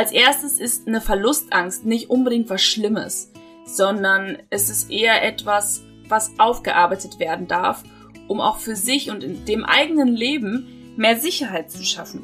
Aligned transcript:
Als 0.00 0.12
erstes 0.12 0.58
ist 0.58 0.88
eine 0.88 1.02
Verlustangst 1.02 1.84
nicht 1.84 2.08
unbedingt 2.08 2.48
was 2.48 2.62
Schlimmes, 2.62 3.30
sondern 3.66 4.38
es 4.48 4.70
ist 4.70 4.90
eher 4.90 5.22
etwas, 5.22 5.82
was 6.08 6.30
aufgearbeitet 6.38 7.18
werden 7.18 7.48
darf, 7.48 7.82
um 8.26 8.40
auch 8.40 8.56
für 8.56 8.76
sich 8.76 9.10
und 9.10 9.22
in 9.22 9.44
dem 9.44 9.62
eigenen 9.62 10.08
Leben 10.16 10.94
mehr 10.96 11.18
Sicherheit 11.18 11.70
zu 11.70 11.84
schaffen. 11.84 12.22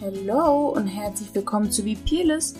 Hallo 0.00 0.68
und 0.68 0.86
herzlich 0.86 1.34
willkommen 1.34 1.72
zu 1.72 1.82
Peerless, 1.82 2.54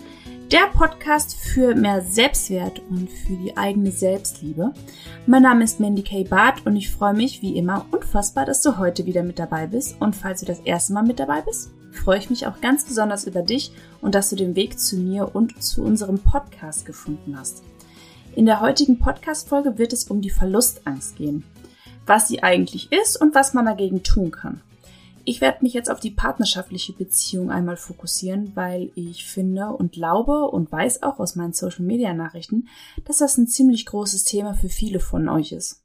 der 0.51 0.67
Podcast 0.73 1.37
für 1.37 1.75
mehr 1.75 2.01
Selbstwert 2.01 2.81
und 2.89 3.09
für 3.09 3.37
die 3.37 3.55
eigene 3.55 3.89
Selbstliebe. 3.89 4.73
Mein 5.25 5.43
Name 5.43 5.63
ist 5.63 5.79
Mandy 5.79 6.03
K. 6.03 6.25
Barth 6.25 6.65
und 6.65 6.75
ich 6.75 6.91
freue 6.91 7.13
mich 7.13 7.41
wie 7.41 7.57
immer 7.57 7.85
unfassbar, 7.91 8.45
dass 8.45 8.61
du 8.61 8.77
heute 8.77 9.05
wieder 9.05 9.23
mit 9.23 9.39
dabei 9.39 9.67
bist. 9.67 9.95
Und 10.01 10.13
falls 10.13 10.41
du 10.41 10.45
das 10.45 10.59
erste 10.59 10.91
Mal 10.91 11.03
mit 11.03 11.19
dabei 11.19 11.39
bist, 11.39 11.71
freue 11.93 12.19
ich 12.19 12.29
mich 12.29 12.47
auch 12.47 12.59
ganz 12.59 12.83
besonders 12.83 13.25
über 13.25 13.43
dich 13.43 13.71
und 14.01 14.13
dass 14.13 14.29
du 14.29 14.35
den 14.35 14.57
Weg 14.57 14.77
zu 14.77 14.97
mir 14.97 15.33
und 15.33 15.63
zu 15.63 15.83
unserem 15.83 16.19
Podcast 16.19 16.85
gefunden 16.85 17.39
hast. 17.39 17.63
In 18.35 18.45
der 18.45 18.59
heutigen 18.59 18.99
Podcast-Folge 18.99 19.77
wird 19.77 19.93
es 19.93 20.03
um 20.05 20.19
die 20.19 20.29
Verlustangst 20.29 21.15
gehen. 21.15 21.45
Was 22.05 22.27
sie 22.27 22.43
eigentlich 22.43 22.91
ist 22.91 23.15
und 23.21 23.35
was 23.35 23.53
man 23.53 23.65
dagegen 23.65 24.03
tun 24.03 24.31
kann. 24.31 24.59
Ich 25.23 25.39
werde 25.39 25.59
mich 25.61 25.73
jetzt 25.73 25.89
auf 25.89 25.99
die 25.99 26.11
partnerschaftliche 26.11 26.93
Beziehung 26.93 27.51
einmal 27.51 27.77
fokussieren, 27.77 28.55
weil 28.55 28.91
ich 28.95 29.25
finde 29.25 29.67
und 29.67 29.91
glaube 29.91 30.45
und 30.45 30.71
weiß 30.71 31.03
auch 31.03 31.19
aus 31.19 31.35
meinen 31.35 31.53
Social 31.53 31.85
Media 31.85 32.13
Nachrichten, 32.13 32.67
dass 33.05 33.17
das 33.17 33.37
ein 33.37 33.47
ziemlich 33.47 33.85
großes 33.85 34.23
Thema 34.23 34.55
für 34.55 34.69
viele 34.69 34.99
von 34.99 35.29
euch 35.29 35.51
ist. 35.51 35.83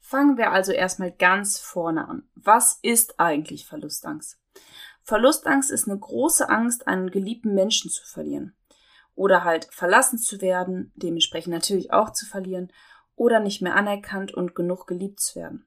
Fangen 0.00 0.36
wir 0.36 0.52
also 0.52 0.72
erstmal 0.72 1.12
ganz 1.12 1.58
vorne 1.58 2.08
an. 2.08 2.24
Was 2.34 2.78
ist 2.82 3.18
eigentlich 3.20 3.66
Verlustangst? 3.66 4.38
Verlustangst 5.02 5.70
ist 5.70 5.88
eine 5.88 5.98
große 5.98 6.48
Angst, 6.48 6.88
einen 6.88 7.10
geliebten 7.10 7.54
Menschen 7.54 7.90
zu 7.90 8.04
verlieren. 8.04 8.56
Oder 9.14 9.44
halt 9.44 9.68
verlassen 9.70 10.18
zu 10.18 10.40
werden, 10.40 10.92
dementsprechend 10.96 11.52
natürlich 11.52 11.92
auch 11.92 12.10
zu 12.10 12.26
verlieren, 12.26 12.72
oder 13.14 13.40
nicht 13.40 13.62
mehr 13.62 13.74
anerkannt 13.74 14.34
und 14.34 14.54
genug 14.54 14.86
geliebt 14.86 15.20
zu 15.20 15.36
werden. 15.36 15.66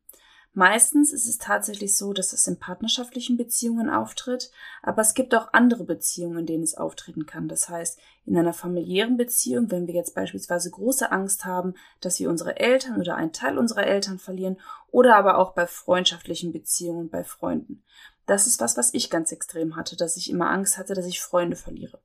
Meistens 0.53 1.13
ist 1.13 1.27
es 1.27 1.37
tatsächlich 1.37 1.95
so, 1.95 2.11
dass 2.11 2.33
es 2.33 2.47
in 2.47 2.57
partnerschaftlichen 2.57 3.37
Beziehungen 3.37 3.89
auftritt, 3.89 4.49
aber 4.81 5.03
es 5.03 5.13
gibt 5.13 5.35
auch 5.35 5.53
andere 5.53 5.83
Beziehungen, 5.83 6.39
in 6.39 6.45
denen 6.47 6.63
es 6.63 6.75
auftreten 6.75 7.27
kann. 7.27 7.47
Das 7.47 7.69
heißt, 7.69 7.99
in 8.25 8.35
einer 8.35 8.53
familiären 8.53 9.15
Beziehung, 9.15 9.69
wenn 9.69 9.85
wir 9.85 9.93
jetzt 9.93 10.15
beispielsweise 10.15 10.71
große 10.71 11.11
Angst 11.11 11.45
haben, 11.45 11.75
dass 12.01 12.19
wir 12.19 12.29
unsere 12.29 12.59
Eltern 12.59 12.99
oder 12.99 13.15
einen 13.15 13.31
Teil 13.31 13.59
unserer 13.59 13.85
Eltern 13.85 14.17
verlieren, 14.17 14.57
oder 14.91 15.15
aber 15.15 15.37
auch 15.37 15.53
bei 15.53 15.67
freundschaftlichen 15.67 16.51
Beziehungen, 16.51 17.09
bei 17.09 17.23
Freunden. 17.23 17.83
Das 18.25 18.45
ist 18.45 18.59
was, 18.59 18.75
was 18.75 18.93
ich 18.93 19.09
ganz 19.09 19.31
extrem 19.31 19.75
hatte, 19.75 19.95
dass 19.95 20.17
ich 20.17 20.29
immer 20.29 20.49
Angst 20.49 20.77
hatte, 20.77 20.93
dass 20.93 21.05
ich 21.05 21.21
Freunde 21.21 21.55
verliere. 21.55 21.99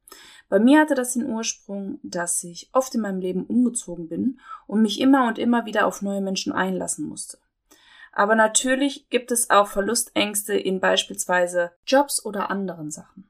Bei 0.49 0.59
mir 0.59 0.81
hatte 0.81 0.95
das 0.95 1.15
den 1.15 1.27
Ursprung, 1.27 1.99
dass 2.03 2.43
ich 2.45 2.71
oft 2.73 2.95
in 2.95 3.03
meinem 3.03 3.21
Leben 3.21 3.45
umgezogen 3.45 4.09
bin 4.09 4.41
und 4.67 4.83
mich 4.83 5.01
immer 5.01 5.29
und 5.29 5.39
immer 5.39 5.67
wieder 5.67 5.87
auf 5.87 6.03
neue 6.03 6.21
Menschen 6.21 6.53
einlassen 6.53 7.07
musste. 7.07 7.39
Aber 8.15 8.37
natürlich 8.37 9.09
gibt 9.11 9.33
es 9.33 9.51
auch 9.51 9.69
Verlustängste 9.69 10.55
in 10.55 10.81
beispielsweise 10.81 11.73
Jobs 11.87 12.25
oder 12.25 12.51
anderen 12.51 12.91
Sachen. 12.91 13.29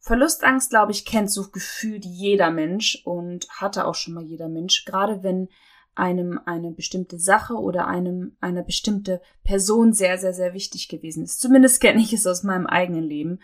Verlustangst, 0.00 0.70
glaube 0.70 0.92
ich, 0.92 1.04
kennt 1.04 1.30
so 1.30 1.50
gefühlt 1.50 2.04
jeder 2.04 2.50
Mensch 2.50 3.02
und 3.04 3.48
hatte 3.50 3.86
auch 3.86 3.94
schon 3.94 4.14
mal 4.14 4.22
jeder 4.22 4.48
Mensch, 4.48 4.84
gerade 4.84 5.22
wenn 5.22 5.48
einem 5.94 6.40
eine 6.44 6.70
bestimmte 6.70 7.18
Sache 7.18 7.54
oder 7.54 7.88
einem 7.88 8.36
eine 8.40 8.62
bestimmte 8.62 9.20
Person 9.42 9.92
sehr, 9.92 10.16
sehr, 10.16 10.32
sehr 10.32 10.54
wichtig 10.54 10.88
gewesen 10.88 11.24
ist. 11.24 11.40
Zumindest 11.40 11.80
kenne 11.80 12.00
ich 12.00 12.12
es 12.12 12.26
aus 12.26 12.44
meinem 12.44 12.66
eigenen 12.66 13.02
Leben. 13.02 13.40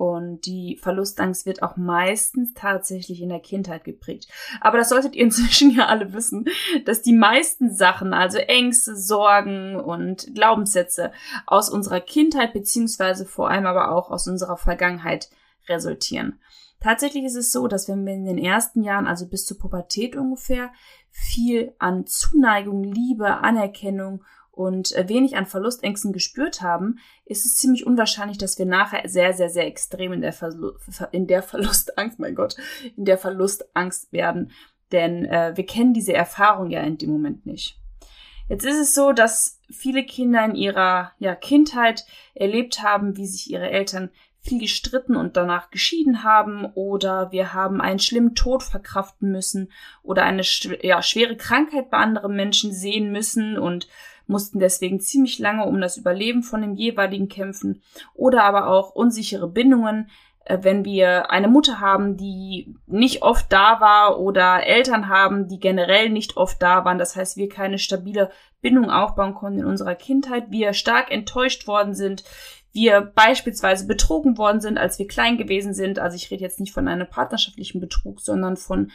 Und 0.00 0.46
die 0.46 0.78
Verlustangst 0.80 1.44
wird 1.44 1.62
auch 1.62 1.76
meistens 1.76 2.54
tatsächlich 2.54 3.20
in 3.20 3.28
der 3.28 3.40
Kindheit 3.40 3.84
geprägt. 3.84 4.28
Aber 4.62 4.78
das 4.78 4.88
solltet 4.88 5.14
ihr 5.14 5.24
inzwischen 5.24 5.72
ja 5.72 5.88
alle 5.88 6.14
wissen, 6.14 6.46
dass 6.86 7.02
die 7.02 7.12
meisten 7.12 7.70
Sachen, 7.70 8.14
also 8.14 8.38
Ängste, 8.38 8.96
Sorgen 8.96 9.76
und 9.76 10.34
Glaubenssätze 10.34 11.12
aus 11.44 11.68
unserer 11.68 12.00
Kindheit 12.00 12.54
beziehungsweise 12.54 13.26
vor 13.26 13.50
allem 13.50 13.66
aber 13.66 13.92
auch 13.92 14.10
aus 14.10 14.26
unserer 14.26 14.56
Vergangenheit 14.56 15.28
resultieren. 15.68 16.38
Tatsächlich 16.80 17.24
ist 17.24 17.36
es 17.36 17.52
so, 17.52 17.68
dass 17.68 17.86
wenn 17.86 18.06
wir 18.06 18.14
in 18.14 18.24
den 18.24 18.38
ersten 18.38 18.82
Jahren, 18.82 19.06
also 19.06 19.28
bis 19.28 19.44
zur 19.44 19.58
Pubertät 19.58 20.16
ungefähr, 20.16 20.72
viel 21.10 21.74
an 21.78 22.06
Zuneigung, 22.06 22.84
Liebe, 22.84 23.42
Anerkennung 23.42 24.24
und 24.52 24.94
äh, 24.96 25.08
wenig 25.08 25.36
an 25.36 25.46
Verlustängsten 25.46 26.12
gespürt 26.12 26.62
haben, 26.62 26.98
ist 27.24 27.46
es 27.46 27.56
ziemlich 27.56 27.86
unwahrscheinlich, 27.86 28.38
dass 28.38 28.58
wir 28.58 28.66
nachher 28.66 29.08
sehr, 29.08 29.32
sehr, 29.32 29.48
sehr 29.48 29.66
extrem 29.66 30.12
in 30.12 30.20
der, 30.20 30.32
Verlu 30.32 30.72
in 31.12 31.26
der 31.26 31.42
Verlustangst, 31.42 32.18
mein 32.20 32.34
Gott, 32.34 32.56
in 32.96 33.04
der 33.04 33.18
Verlustangst 33.18 34.12
werden. 34.12 34.52
Denn 34.92 35.24
äh, 35.24 35.52
wir 35.54 35.66
kennen 35.66 35.94
diese 35.94 36.12
Erfahrung 36.12 36.70
ja 36.70 36.80
in 36.80 36.98
dem 36.98 37.10
Moment 37.10 37.46
nicht. 37.46 37.78
Jetzt 38.48 38.64
ist 38.64 38.78
es 38.78 38.94
so, 38.94 39.12
dass 39.12 39.60
viele 39.70 40.04
Kinder 40.04 40.44
in 40.44 40.56
ihrer 40.56 41.12
ja, 41.20 41.36
Kindheit 41.36 42.04
erlebt 42.34 42.82
haben, 42.82 43.16
wie 43.16 43.26
sich 43.26 43.48
ihre 43.48 43.70
Eltern 43.70 44.10
viel 44.40 44.60
gestritten 44.60 45.16
und 45.16 45.36
danach 45.36 45.70
geschieden 45.70 46.24
haben 46.24 46.64
oder 46.74 47.30
wir 47.30 47.52
haben 47.52 47.80
einen 47.80 47.98
schlimmen 47.98 48.34
Tod 48.34 48.62
verkraften 48.62 49.30
müssen 49.30 49.70
oder 50.02 50.24
eine 50.24 50.42
ja, 50.82 51.02
schwere 51.02 51.36
Krankheit 51.36 51.90
bei 51.90 51.98
anderen 51.98 52.34
Menschen 52.34 52.72
sehen 52.72 53.12
müssen 53.12 53.58
und 53.58 53.86
mussten 54.26 54.58
deswegen 54.58 55.00
ziemlich 55.00 55.38
lange 55.38 55.64
um 55.64 55.80
das 55.80 55.96
Überleben 55.98 56.42
von 56.42 56.62
dem 56.62 56.74
jeweiligen 56.74 57.28
kämpfen 57.28 57.82
oder 58.14 58.44
aber 58.44 58.68
auch 58.68 58.90
unsichere 58.90 59.48
Bindungen, 59.48 60.08
äh, 60.44 60.58
wenn 60.62 60.84
wir 60.84 61.30
eine 61.30 61.48
Mutter 61.48 61.80
haben, 61.80 62.16
die 62.16 62.74
nicht 62.86 63.22
oft 63.22 63.52
da 63.52 63.80
war 63.80 64.20
oder 64.20 64.64
Eltern 64.66 65.08
haben, 65.08 65.48
die 65.48 65.60
generell 65.60 66.08
nicht 66.08 66.36
oft 66.36 66.62
da 66.62 66.84
waren, 66.84 66.98
das 66.98 67.16
heißt, 67.16 67.36
wir 67.36 67.48
keine 67.48 67.78
stabile 67.78 68.30
Bindung 68.62 68.90
aufbauen 68.90 69.34
konnten 69.34 69.60
in 69.60 69.66
unserer 69.66 69.94
Kindheit, 69.94 70.50
wir 70.50 70.72
stark 70.72 71.10
enttäuscht 71.10 71.66
worden 71.66 71.94
sind, 71.94 72.24
wir 72.72 73.00
beispielsweise 73.00 73.86
betrogen 73.86 74.38
worden 74.38 74.60
sind, 74.60 74.78
als 74.78 74.98
wir 74.98 75.08
klein 75.08 75.38
gewesen 75.38 75.74
sind. 75.74 75.98
Also 75.98 76.16
ich 76.16 76.30
rede 76.30 76.42
jetzt 76.42 76.60
nicht 76.60 76.72
von 76.72 76.88
einem 76.88 77.08
partnerschaftlichen 77.08 77.80
Betrug, 77.80 78.20
sondern 78.20 78.56
von 78.56 78.90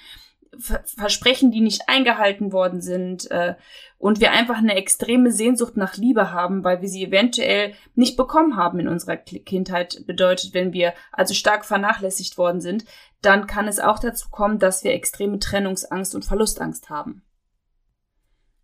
Versprechen, 0.58 1.52
die 1.52 1.62
nicht 1.62 1.88
eingehalten 1.88 2.54
worden 2.54 2.82
sind 2.82 3.30
äh, 3.32 3.56
und 3.98 4.22
wir 4.22 4.32
einfach 4.32 4.58
eine 4.58 4.76
extreme 4.76 5.32
Sehnsucht 5.32 5.76
nach 5.76 5.98
Liebe 5.98 6.32
haben, 6.32 6.64
weil 6.64 6.82
wir 6.82 6.88
sie 6.88 7.04
eventuell 7.04 7.74
nicht 7.94 8.16
bekommen 8.16 8.56
haben 8.56 8.80
in 8.80 8.88
unserer 8.88 9.18
Kindheit, 9.18 10.04
bedeutet, 10.06 10.54
wenn 10.54 10.72
wir 10.72 10.94
also 11.12 11.34
stark 11.34 11.66
vernachlässigt 11.66 12.38
worden 12.38 12.62
sind, 12.62 12.86
dann 13.22 13.48
kann 13.48 13.68
es 13.68 13.80
auch 13.80 14.00
dazu 14.00 14.30
kommen, 14.30 14.60
dass 14.60 14.84
wir 14.84 14.94
extreme 14.94 15.40
Trennungsangst 15.40 16.16
und 16.16 16.26
Verlustangst 16.26 16.90
haben. 16.90 17.24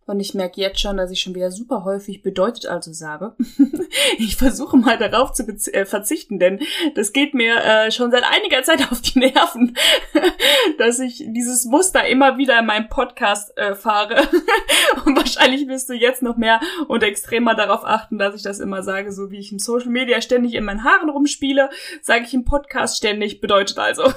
Und 0.04 0.18
ich 0.18 0.34
merke 0.34 0.60
jetzt 0.60 0.80
schon, 0.80 0.96
dass 0.96 1.10
ich 1.10 1.20
schon 1.20 1.34
wieder 1.34 1.50
super 1.52 1.84
häufig 1.84 2.22
bedeutet 2.22 2.66
also 2.66 2.92
sage. 2.92 3.34
ich 4.18 4.36
versuche 4.36 4.76
mal 4.76 4.98
darauf 4.98 5.32
zu 5.32 5.44
äh, 5.72 5.84
verzichten, 5.84 6.38
denn 6.38 6.60
das 6.94 7.12
geht 7.12 7.34
mir 7.34 7.56
äh, 7.56 7.90
schon 7.92 8.10
seit 8.10 8.24
einiger 8.24 8.62
Zeit 8.64 8.90
auf 8.90 9.00
die 9.00 9.20
Nerven, 9.20 9.76
dass 10.78 10.98
ich 10.98 11.24
dieses 11.28 11.64
Muster 11.66 12.06
immer 12.06 12.36
wieder 12.36 12.58
in 12.58 12.66
meinem 12.66 12.88
Podcast 12.88 13.56
äh, 13.56 13.74
fahre. 13.74 14.28
und 15.04 15.16
wahrscheinlich 15.16 15.68
wirst 15.68 15.88
du 15.88 15.94
jetzt 15.94 16.22
noch 16.22 16.36
mehr 16.36 16.60
und 16.88 17.02
extremer 17.02 17.54
darauf 17.54 17.84
achten, 17.84 18.18
dass 18.18 18.34
ich 18.34 18.42
das 18.42 18.58
immer 18.58 18.82
sage, 18.82 19.12
so 19.12 19.30
wie 19.30 19.38
ich 19.38 19.52
im 19.52 19.58
Social 19.58 19.90
Media 19.90 20.20
ständig 20.20 20.54
in 20.54 20.64
meinen 20.64 20.84
Haaren 20.84 21.10
rumspiele, 21.10 21.70
sage 22.00 22.24
ich 22.24 22.34
im 22.34 22.44
Podcast 22.44 22.96
ständig, 22.96 23.40
bedeutet 23.40 23.78
also. 23.78 24.12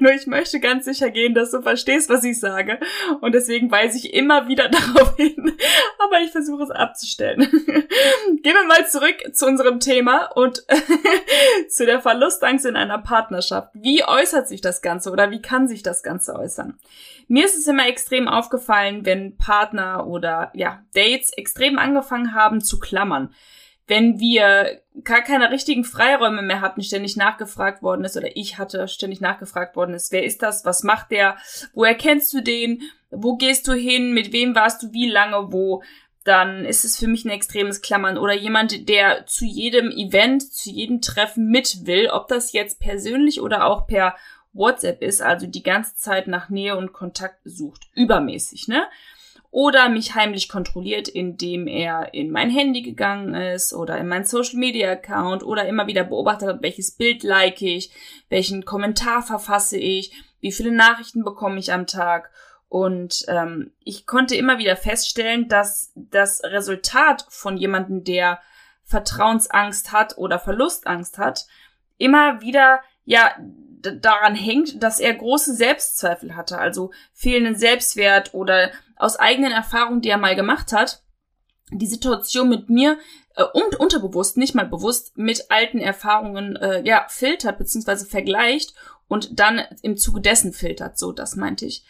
Nur 0.00 0.12
ich 0.12 0.26
möchte 0.26 0.60
ganz 0.60 0.84
sicher 0.84 1.10
gehen, 1.10 1.34
dass 1.34 1.50
du 1.50 1.62
verstehst, 1.62 2.08
was 2.08 2.24
ich 2.24 2.40
sage. 2.40 2.78
Und 3.20 3.34
deswegen 3.34 3.70
weise 3.70 3.98
ich 3.98 4.14
immer 4.14 4.48
wieder 4.48 4.68
darauf 4.80 5.16
hin. 5.16 5.56
Aber 5.98 6.20
ich 6.20 6.30
versuche 6.30 6.62
es 6.62 6.70
abzustellen. 6.70 7.40
Gehen 8.42 8.54
wir 8.54 8.66
mal 8.66 8.86
zurück 8.88 9.16
zu 9.32 9.46
unserem 9.46 9.80
Thema 9.80 10.26
und 10.34 10.64
zu 11.68 11.86
der 11.86 12.00
Verlustangst 12.00 12.66
in 12.66 12.76
einer 12.76 12.98
Partnerschaft. 12.98 13.70
Wie 13.74 14.04
äußert 14.04 14.48
sich 14.48 14.60
das 14.60 14.82
Ganze 14.82 15.10
oder 15.10 15.30
wie 15.30 15.42
kann 15.42 15.68
sich 15.68 15.82
das 15.82 16.02
Ganze 16.02 16.34
äußern? 16.34 16.78
Mir 17.28 17.44
ist 17.44 17.56
es 17.56 17.66
immer 17.66 17.86
extrem 17.86 18.26
aufgefallen, 18.26 19.06
wenn 19.06 19.36
Partner 19.36 20.06
oder 20.06 20.50
ja, 20.54 20.82
Dates 20.94 21.32
extrem 21.32 21.78
angefangen 21.78 22.34
haben 22.34 22.60
zu 22.60 22.80
klammern 22.80 23.32
wenn 23.90 24.20
wir 24.20 24.80
gar 25.02 25.20
keine 25.20 25.50
richtigen 25.50 25.84
Freiräume 25.84 26.42
mehr 26.42 26.60
hatten, 26.60 26.82
ständig 26.82 27.16
nachgefragt 27.16 27.82
worden 27.82 28.04
ist, 28.04 28.16
oder 28.16 28.36
ich 28.36 28.56
hatte 28.56 28.86
ständig 28.86 29.20
nachgefragt 29.20 29.74
worden 29.74 29.94
ist, 29.94 30.12
wer 30.12 30.24
ist 30.24 30.42
das, 30.42 30.64
was 30.64 30.84
macht 30.84 31.10
der, 31.10 31.36
woher 31.74 31.96
kennst 31.96 32.32
du 32.32 32.40
den, 32.40 32.82
wo 33.10 33.36
gehst 33.36 33.66
du 33.66 33.72
hin, 33.72 34.12
mit 34.12 34.32
wem 34.32 34.54
warst 34.54 34.82
du 34.82 34.92
wie 34.92 35.08
lange 35.08 35.52
wo, 35.52 35.82
dann 36.22 36.64
ist 36.64 36.84
es 36.84 36.98
für 36.98 37.08
mich 37.08 37.24
ein 37.24 37.30
extremes 37.30 37.80
Klammern. 37.82 38.16
Oder 38.16 38.34
jemand, 38.34 38.88
der 38.88 39.26
zu 39.26 39.44
jedem 39.44 39.90
Event, 39.90 40.52
zu 40.52 40.70
jedem 40.70 41.00
Treffen 41.00 41.48
mit 41.48 41.86
will, 41.86 42.08
ob 42.10 42.28
das 42.28 42.52
jetzt 42.52 42.78
persönlich 42.78 43.40
oder 43.40 43.64
auch 43.64 43.86
per 43.86 44.14
WhatsApp 44.52 45.02
ist, 45.02 45.22
also 45.22 45.46
die 45.46 45.62
ganze 45.62 45.96
Zeit 45.96 46.28
nach 46.28 46.48
Nähe 46.48 46.76
und 46.76 46.92
Kontakt 46.92 47.40
sucht. 47.44 47.88
Übermäßig, 47.94 48.68
ne? 48.68 48.84
Oder 49.50 49.88
mich 49.88 50.14
heimlich 50.14 50.48
kontrolliert, 50.48 51.08
indem 51.08 51.66
er 51.66 52.14
in 52.14 52.30
mein 52.30 52.50
Handy 52.50 52.82
gegangen 52.82 53.34
ist 53.34 53.72
oder 53.72 53.98
in 53.98 54.06
meinen 54.06 54.24
Social 54.24 54.58
Media 54.58 54.92
Account 54.92 55.42
oder 55.42 55.66
immer 55.66 55.88
wieder 55.88 56.04
beobachtet 56.04 56.48
hat, 56.48 56.62
welches 56.62 56.92
Bild 56.92 57.24
like 57.24 57.60
ich, 57.60 57.90
welchen 58.28 58.64
Kommentar 58.64 59.22
verfasse 59.22 59.76
ich, 59.76 60.12
wie 60.40 60.52
viele 60.52 60.70
Nachrichten 60.70 61.24
bekomme 61.24 61.58
ich 61.58 61.72
am 61.72 61.86
Tag. 61.86 62.30
Und 62.68 63.24
ähm, 63.26 63.72
ich 63.82 64.06
konnte 64.06 64.36
immer 64.36 64.58
wieder 64.58 64.76
feststellen, 64.76 65.48
dass 65.48 65.92
das 65.96 66.42
Resultat 66.44 67.26
von 67.28 67.56
jemandem, 67.56 68.04
der 68.04 68.40
Vertrauensangst 68.84 69.90
hat 69.90 70.16
oder 70.16 70.38
Verlustangst 70.38 71.18
hat, 71.18 71.46
immer 71.98 72.40
wieder 72.40 72.80
ja 73.04 73.34
daran 73.82 74.34
hängt, 74.34 74.82
dass 74.82 75.00
er 75.00 75.14
große 75.14 75.54
Selbstzweifel 75.54 76.36
hatte, 76.36 76.58
also 76.58 76.90
fehlenden 77.12 77.56
Selbstwert 77.56 78.34
oder 78.34 78.70
aus 78.96 79.16
eigenen 79.16 79.52
Erfahrungen, 79.52 80.02
die 80.02 80.10
er 80.10 80.18
mal 80.18 80.36
gemacht 80.36 80.72
hat, 80.72 81.02
die 81.72 81.86
Situation 81.86 82.48
mit 82.48 82.68
mir 82.68 82.98
äh, 83.36 83.44
und 83.44 83.76
unterbewusst, 83.76 84.36
nicht 84.36 84.54
mal 84.54 84.66
bewusst, 84.66 85.16
mit 85.16 85.50
alten 85.50 85.78
Erfahrungen 85.78 86.56
äh, 86.56 86.82
ja 86.82 87.06
filtert 87.08 87.58
beziehungsweise 87.58 88.06
vergleicht 88.06 88.74
und 89.08 89.38
dann 89.38 89.62
im 89.82 89.96
Zuge 89.96 90.20
dessen 90.20 90.52
filtert. 90.52 90.98
So, 90.98 91.12
das 91.12 91.36
meinte 91.36 91.66
ich. 91.66 91.84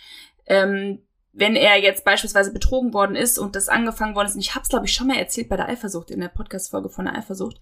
Ähm, 0.47 1.03
wenn 1.33 1.55
er 1.55 1.81
jetzt 1.81 2.05
beispielsweise 2.05 2.53
betrogen 2.53 2.93
worden 2.93 3.15
ist 3.15 3.39
und 3.39 3.55
das 3.55 3.69
angefangen 3.69 4.15
worden 4.17 4.27
ist, 4.27 4.35
und 4.35 4.41
ich 4.41 4.55
habe 4.55 4.63
es 4.63 4.69
glaube 4.69 4.87
ich 4.87 4.93
schon 4.93 5.07
mal 5.07 5.17
erzählt 5.17 5.49
bei 5.49 5.57
der 5.57 5.69
Eifersucht 5.69 6.11
in 6.11 6.21
der 6.21 6.29
Podcast-Folge 6.29 6.89
von 6.89 7.05
der 7.05 7.17
Eifersucht, 7.17 7.61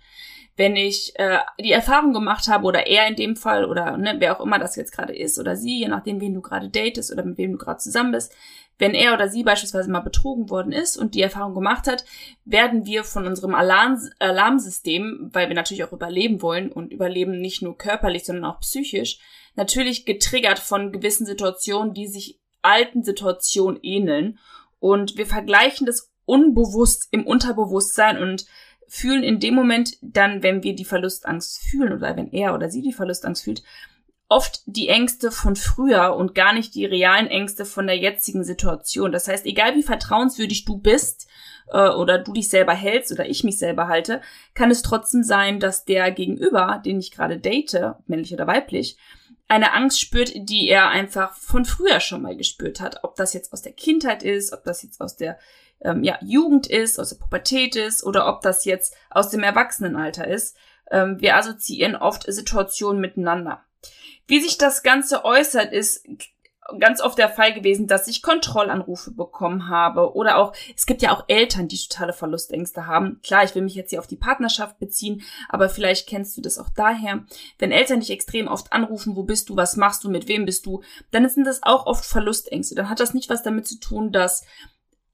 wenn 0.58 0.74
ich 0.74 1.12
äh, 1.14 1.38
die 1.60 1.70
Erfahrung 1.70 2.12
gemacht 2.12 2.48
habe 2.48 2.66
oder 2.66 2.88
er 2.88 3.06
in 3.06 3.14
dem 3.14 3.36
Fall 3.36 3.64
oder 3.64 3.96
ne, 3.96 4.16
wer 4.18 4.36
auch 4.36 4.44
immer 4.44 4.58
das 4.58 4.74
jetzt 4.74 4.90
gerade 4.90 5.16
ist 5.16 5.38
oder 5.38 5.54
sie, 5.56 5.78
je 5.78 5.88
nachdem, 5.88 6.20
wen 6.20 6.34
du 6.34 6.40
gerade 6.40 6.68
datest 6.68 7.12
oder 7.12 7.24
mit 7.24 7.38
wem 7.38 7.52
du 7.52 7.58
gerade 7.58 7.78
zusammen 7.78 8.10
bist, 8.10 8.34
wenn 8.76 8.92
er 8.92 9.14
oder 9.14 9.28
sie 9.28 9.44
beispielsweise 9.44 9.88
mal 9.88 10.00
betrogen 10.00 10.50
worden 10.50 10.72
ist 10.72 10.96
und 10.96 11.14
die 11.14 11.22
Erfahrung 11.22 11.54
gemacht 11.54 11.86
hat, 11.86 12.04
werden 12.44 12.86
wir 12.86 13.04
von 13.04 13.24
unserem 13.24 13.54
Alarm 13.54 13.98
Alarmsystem, 14.18 15.30
weil 15.32 15.48
wir 15.48 15.54
natürlich 15.54 15.84
auch 15.84 15.92
überleben 15.92 16.42
wollen 16.42 16.72
und 16.72 16.92
überleben 16.92 17.40
nicht 17.40 17.62
nur 17.62 17.78
körperlich, 17.78 18.24
sondern 18.24 18.44
auch 18.44 18.58
psychisch, 18.60 19.20
natürlich 19.54 20.06
getriggert 20.06 20.58
von 20.58 20.90
gewissen 20.90 21.24
Situationen, 21.24 21.94
die 21.94 22.08
sich 22.08 22.40
alten 22.62 23.04
Situationen 23.04 23.78
ähneln. 23.82 24.40
Und 24.80 25.16
wir 25.16 25.26
vergleichen 25.26 25.86
das 25.86 26.12
unbewusst 26.24 27.08
im 27.12 27.26
Unterbewusstsein 27.26 28.20
und 28.20 28.46
fühlen 28.88 29.22
in 29.22 29.38
dem 29.38 29.54
Moment 29.54 29.96
dann, 30.02 30.42
wenn 30.42 30.62
wir 30.62 30.74
die 30.74 30.84
Verlustangst 30.84 31.60
fühlen 31.60 31.92
oder 31.92 32.16
wenn 32.16 32.32
er 32.32 32.54
oder 32.54 32.70
sie 32.70 32.82
die 32.82 32.92
Verlustangst 32.92 33.44
fühlt, 33.44 33.62
oft 34.28 34.62
die 34.66 34.88
Ängste 34.88 35.30
von 35.30 35.56
früher 35.56 36.14
und 36.14 36.34
gar 36.34 36.52
nicht 36.52 36.74
die 36.74 36.84
realen 36.84 37.28
Ängste 37.28 37.64
von 37.64 37.86
der 37.86 37.96
jetzigen 37.96 38.44
Situation. 38.44 39.12
Das 39.12 39.28
heißt, 39.28 39.46
egal 39.46 39.74
wie 39.74 39.82
vertrauenswürdig 39.82 40.64
du 40.64 40.78
bist 40.78 41.28
äh, 41.70 41.88
oder 41.88 42.18
du 42.18 42.32
dich 42.32 42.48
selber 42.48 42.74
hältst 42.74 43.10
oder 43.12 43.28
ich 43.28 43.44
mich 43.44 43.58
selber 43.58 43.88
halte, 43.88 44.20
kann 44.54 44.70
es 44.70 44.82
trotzdem 44.82 45.22
sein, 45.22 45.60
dass 45.60 45.84
der 45.84 46.10
Gegenüber, 46.10 46.82
den 46.84 46.98
ich 46.98 47.10
gerade 47.10 47.38
date, 47.38 47.94
männlich 48.06 48.32
oder 48.34 48.46
weiblich, 48.46 48.98
eine 49.50 49.72
Angst 49.72 49.98
spürt, 49.98 50.32
die 50.34 50.68
er 50.68 50.90
einfach 50.90 51.34
von 51.34 51.64
früher 51.64 52.00
schon 52.00 52.20
mal 52.20 52.36
gespürt 52.36 52.80
hat. 52.80 53.02
Ob 53.02 53.16
das 53.16 53.32
jetzt 53.32 53.54
aus 53.54 53.62
der 53.62 53.72
Kindheit 53.72 54.22
ist, 54.22 54.52
ob 54.52 54.62
das 54.64 54.82
jetzt 54.82 55.00
aus 55.00 55.16
der 55.16 55.38
ähm, 55.80 56.02
ja, 56.02 56.18
Jugend 56.22 56.66
ist, 56.66 56.98
aus 56.98 57.10
der 57.10 57.16
Pubertät 57.16 57.76
ist 57.76 58.04
oder 58.04 58.28
ob 58.28 58.42
das 58.42 58.64
jetzt 58.64 58.94
aus 59.10 59.30
dem 59.30 59.42
Erwachsenenalter 59.42 60.26
ist. 60.26 60.56
Ähm, 60.90 61.20
wir 61.20 61.36
assoziieren 61.36 61.96
oft 61.96 62.30
Situationen 62.30 63.00
miteinander. 63.00 63.62
Wie 64.26 64.40
sich 64.40 64.58
das 64.58 64.82
Ganze 64.82 65.24
äußert, 65.24 65.72
ist 65.72 66.06
ganz 66.78 67.00
oft 67.00 67.16
der 67.16 67.30
Fall 67.30 67.54
gewesen, 67.54 67.86
dass 67.86 68.08
ich 68.08 68.22
Kontrollanrufe 68.22 69.10
bekommen 69.10 69.68
habe 69.68 70.14
oder 70.14 70.36
auch, 70.36 70.52
es 70.76 70.86
gibt 70.86 71.00
ja 71.02 71.12
auch 71.12 71.24
Eltern, 71.28 71.68
die 71.68 71.78
totale 71.78 72.12
Verlustängste 72.12 72.86
haben. 72.86 73.20
Klar, 73.22 73.44
ich 73.44 73.54
will 73.54 73.62
mich 73.62 73.74
jetzt 73.74 73.90
hier 73.90 73.98
auf 73.98 74.06
die 74.06 74.16
Partnerschaft 74.16 74.78
beziehen, 74.78 75.22
aber 75.48 75.70
vielleicht 75.70 76.06
kennst 76.08 76.36
du 76.36 76.42
das 76.42 76.58
auch 76.58 76.68
daher. 76.68 77.24
Wenn 77.58 77.72
Eltern 77.72 78.00
dich 78.00 78.10
extrem 78.10 78.48
oft 78.48 78.72
anrufen, 78.72 79.16
wo 79.16 79.22
bist 79.22 79.48
du, 79.48 79.56
was 79.56 79.76
machst 79.76 80.04
du, 80.04 80.10
mit 80.10 80.28
wem 80.28 80.44
bist 80.44 80.66
du, 80.66 80.82
dann 81.10 81.28
sind 81.28 81.44
das 81.44 81.62
auch 81.62 81.86
oft 81.86 82.04
Verlustängste. 82.04 82.74
Dann 82.74 82.90
hat 82.90 83.00
das 83.00 83.14
nicht 83.14 83.30
was 83.30 83.42
damit 83.42 83.66
zu 83.66 83.80
tun, 83.80 84.12
dass 84.12 84.44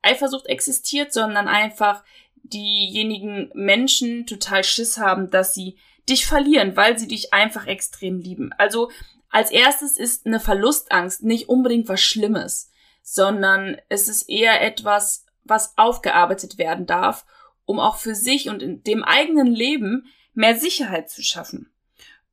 Eifersucht 0.04 0.46
existiert, 0.46 1.12
sondern 1.12 1.48
einfach 1.48 2.04
diejenigen 2.42 3.50
Menschen 3.54 4.26
total 4.26 4.64
Schiss 4.64 4.98
haben, 4.98 5.30
dass 5.30 5.54
sie 5.54 5.76
dich 6.08 6.26
verlieren, 6.26 6.76
weil 6.76 6.98
sie 6.98 7.08
dich 7.08 7.32
einfach 7.32 7.66
extrem 7.66 8.18
lieben. 8.18 8.52
Also 8.58 8.90
als 9.30 9.50
erstes 9.50 9.98
ist 9.98 10.26
eine 10.26 10.40
Verlustangst 10.40 11.22
nicht 11.22 11.48
unbedingt 11.48 11.88
was 11.88 12.00
Schlimmes, 12.00 12.70
sondern 13.02 13.78
es 13.88 14.08
ist 14.08 14.28
eher 14.28 14.62
etwas, 14.62 15.26
was 15.44 15.76
aufgearbeitet 15.76 16.58
werden 16.58 16.86
darf, 16.86 17.26
um 17.64 17.80
auch 17.80 17.96
für 17.96 18.14
sich 18.14 18.48
und 18.48 18.62
in 18.62 18.82
dem 18.84 19.02
eigenen 19.02 19.48
Leben 19.48 20.06
mehr 20.34 20.56
Sicherheit 20.56 21.10
zu 21.10 21.22
schaffen. 21.22 21.70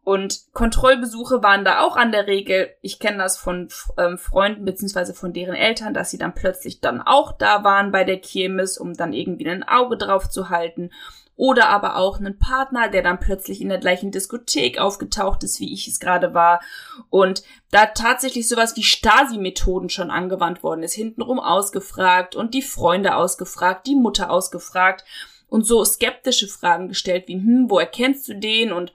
Und 0.03 0.51
Kontrollbesuche 0.53 1.43
waren 1.43 1.63
da 1.63 1.81
auch 1.81 1.95
an 1.95 2.11
der 2.11 2.25
Regel. 2.25 2.69
Ich 2.81 2.99
kenne 2.99 3.19
das 3.19 3.37
von 3.37 3.69
ähm, 3.97 4.17
Freunden 4.17 4.65
beziehungsweise 4.65 5.13
von 5.13 5.31
deren 5.31 5.53
Eltern, 5.53 5.93
dass 5.93 6.09
sie 6.09 6.17
dann 6.17 6.33
plötzlich 6.33 6.81
dann 6.81 7.01
auch 7.01 7.33
da 7.33 7.63
waren 7.63 7.91
bei 7.91 8.03
der 8.03 8.19
Kirmes, 8.19 8.79
um 8.79 8.95
dann 8.95 9.13
irgendwie 9.13 9.47
ein 9.47 9.63
Auge 9.63 9.97
drauf 9.97 10.29
zu 10.29 10.49
halten. 10.49 10.89
Oder 11.35 11.69
aber 11.69 11.97
auch 11.97 12.19
einen 12.19 12.39
Partner, 12.39 12.89
der 12.89 13.03
dann 13.03 13.19
plötzlich 13.19 13.61
in 13.61 13.69
der 13.69 13.77
gleichen 13.77 14.11
Diskothek 14.11 14.79
aufgetaucht 14.79 15.43
ist, 15.43 15.59
wie 15.59 15.73
ich 15.73 15.87
es 15.87 15.99
gerade 15.99 16.33
war. 16.33 16.61
Und 17.09 17.43
da 17.69 17.85
tatsächlich 17.85 18.49
sowas 18.49 18.75
wie 18.75 18.83
Stasi-Methoden 18.83 19.89
schon 19.89 20.11
angewandt 20.11 20.63
worden 20.63 20.83
ist, 20.83 20.93
hintenrum 20.93 21.39
ausgefragt 21.39 22.35
und 22.35 22.53
die 22.53 22.61
Freunde 22.61 23.15
ausgefragt, 23.15 23.87
die 23.87 23.95
Mutter 23.95 24.31
ausgefragt 24.31 25.05
und 25.47 25.65
so 25.65 25.83
skeptische 25.85 26.47
Fragen 26.47 26.87
gestellt 26.87 27.27
wie, 27.27 27.35
hm, 27.35 27.69
wo 27.69 27.77
erkennst 27.79 28.27
du 28.27 28.35
den? 28.35 28.71
Und 28.71 28.93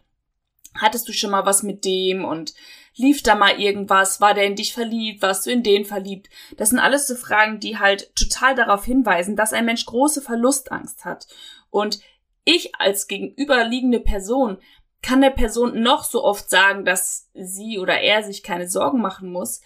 hattest 0.81 1.09
du 1.09 1.13
schon 1.13 1.31
mal 1.31 1.47
was 1.47 1.63
mit 1.63 1.85
dem 1.85 2.25
und 2.25 2.55
lief 2.97 3.23
da 3.23 3.35
mal 3.35 3.61
irgendwas, 3.61 4.21
war 4.21 4.35
der 4.35 4.45
in 4.45 4.57
dich 4.57 4.73
verliebt, 4.73 5.23
warst 5.23 5.47
du 5.47 5.51
in 5.51 5.63
den 5.63 5.85
verliebt? 5.85 6.29
Das 6.57 6.71
sind 6.71 6.79
alles 6.79 7.07
so 7.07 7.15
Fragen, 7.15 7.61
die 7.61 7.79
halt 7.79 8.15
total 8.17 8.55
darauf 8.55 8.85
hinweisen, 8.85 9.37
dass 9.37 9.53
ein 9.53 9.67
Mensch 9.67 9.85
große 9.85 10.23
Verlustangst 10.23 11.05
hat. 11.05 11.27
Und 11.71 12.01
ich 12.45 12.75
als 12.79 13.07
gegenüberliegende 13.07 14.01
Person 14.01 14.59
kann 15.03 15.21
der 15.21 15.31
Person 15.31 15.83
noch 15.83 16.05
so 16.05 16.25
oft 16.25 16.49
sagen, 16.49 16.85
dass 16.85 17.29
sie 17.35 17.79
oder 17.79 18.01
er 18.01 18.23
sich 18.23 18.43
keine 18.43 18.69
Sorgen 18.69 19.01
machen 19.01 19.31
muss. 19.31 19.61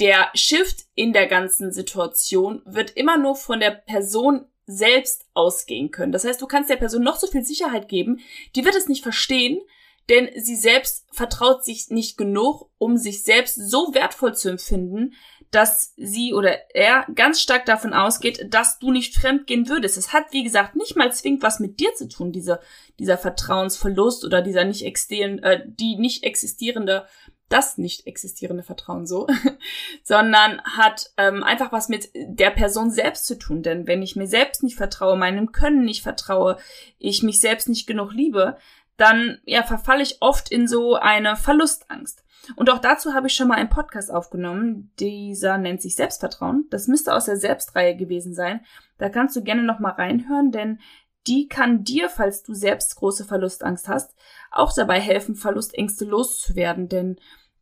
Der 0.00 0.30
Shift 0.34 0.86
in 0.94 1.12
der 1.12 1.26
ganzen 1.26 1.70
Situation 1.70 2.62
wird 2.64 2.90
immer 2.92 3.18
nur 3.18 3.36
von 3.36 3.60
der 3.60 3.70
Person 3.70 4.46
selbst 4.66 5.26
ausgehen 5.34 5.90
können. 5.90 6.12
Das 6.12 6.24
heißt, 6.24 6.40
du 6.40 6.46
kannst 6.46 6.70
der 6.70 6.76
Person 6.76 7.02
noch 7.02 7.16
so 7.16 7.26
viel 7.26 7.44
Sicherheit 7.44 7.88
geben, 7.88 8.20
die 8.56 8.64
wird 8.64 8.74
es 8.74 8.88
nicht 8.88 9.02
verstehen, 9.02 9.60
denn 10.08 10.28
sie 10.36 10.56
selbst 10.56 11.06
vertraut 11.12 11.64
sich 11.64 11.90
nicht 11.90 12.16
genug, 12.16 12.70
um 12.78 12.96
sich 12.96 13.22
selbst 13.22 13.54
so 13.54 13.94
wertvoll 13.94 14.34
zu 14.34 14.50
empfinden, 14.50 15.14
dass 15.54 15.92
sie 15.96 16.34
oder 16.34 16.74
er 16.74 17.06
ganz 17.14 17.40
stark 17.40 17.64
davon 17.64 17.94
ausgeht, 17.94 18.52
dass 18.52 18.78
du 18.80 18.90
nicht 18.90 19.14
fremdgehen 19.14 19.68
würdest. 19.68 19.96
Es 19.96 20.12
hat, 20.12 20.32
wie 20.32 20.42
gesagt, 20.42 20.74
nicht 20.74 20.96
mal 20.96 21.12
zwingend 21.12 21.42
was 21.42 21.60
mit 21.60 21.78
dir 21.78 21.94
zu 21.94 22.08
tun, 22.08 22.32
dieser, 22.32 22.60
dieser 22.98 23.16
Vertrauensverlust 23.16 24.24
oder 24.24 24.42
dieser 24.42 24.64
nicht 24.64 24.84
existierende, 24.84 25.42
äh, 25.44 25.62
die 25.64 25.96
nicht 25.96 26.24
existierende, 26.24 27.06
das 27.48 27.78
nicht 27.78 28.06
existierende 28.06 28.64
Vertrauen 28.64 29.06
so, 29.06 29.28
sondern 30.02 30.60
hat 30.62 31.12
ähm, 31.18 31.44
einfach 31.44 31.70
was 31.70 31.88
mit 31.88 32.10
der 32.14 32.50
Person 32.50 32.90
selbst 32.90 33.26
zu 33.26 33.38
tun. 33.38 33.62
Denn 33.62 33.86
wenn 33.86 34.02
ich 34.02 34.16
mir 34.16 34.26
selbst 34.26 34.64
nicht 34.64 34.76
vertraue, 34.76 35.16
meinem 35.16 35.52
Können 35.52 35.84
nicht 35.84 36.02
vertraue, 36.02 36.56
ich 36.98 37.22
mich 37.22 37.38
selbst 37.38 37.68
nicht 37.68 37.86
genug 37.86 38.12
liebe, 38.12 38.56
dann 38.96 39.38
ja 39.44 39.62
verfalle 39.62 40.02
ich 40.02 40.18
oft 40.20 40.50
in 40.50 40.68
so 40.68 40.94
eine 40.94 41.36
Verlustangst. 41.36 42.24
Und 42.56 42.70
auch 42.70 42.78
dazu 42.78 43.14
habe 43.14 43.28
ich 43.28 43.34
schon 43.34 43.48
mal 43.48 43.56
einen 43.56 43.70
Podcast 43.70 44.10
aufgenommen. 44.10 44.92
Dieser 44.98 45.56
nennt 45.58 45.80
sich 45.80 45.96
Selbstvertrauen. 45.96 46.66
Das 46.70 46.88
müsste 46.88 47.14
aus 47.14 47.24
der 47.24 47.36
Selbstreihe 47.36 47.96
gewesen 47.96 48.34
sein. 48.34 48.60
Da 48.98 49.08
kannst 49.08 49.34
du 49.34 49.42
gerne 49.42 49.62
noch 49.62 49.80
mal 49.80 49.92
reinhören, 49.92 50.52
denn 50.52 50.78
die 51.26 51.48
kann 51.48 51.84
dir, 51.84 52.08
falls 52.08 52.42
du 52.42 52.54
selbst 52.54 52.96
große 52.96 53.24
Verlustangst 53.24 53.88
hast, 53.88 54.14
auch 54.50 54.74
dabei 54.74 55.00
helfen, 55.00 55.36
Verlustängste 55.36 56.04
loszuwerden, 56.04 56.88
denn 56.88 57.16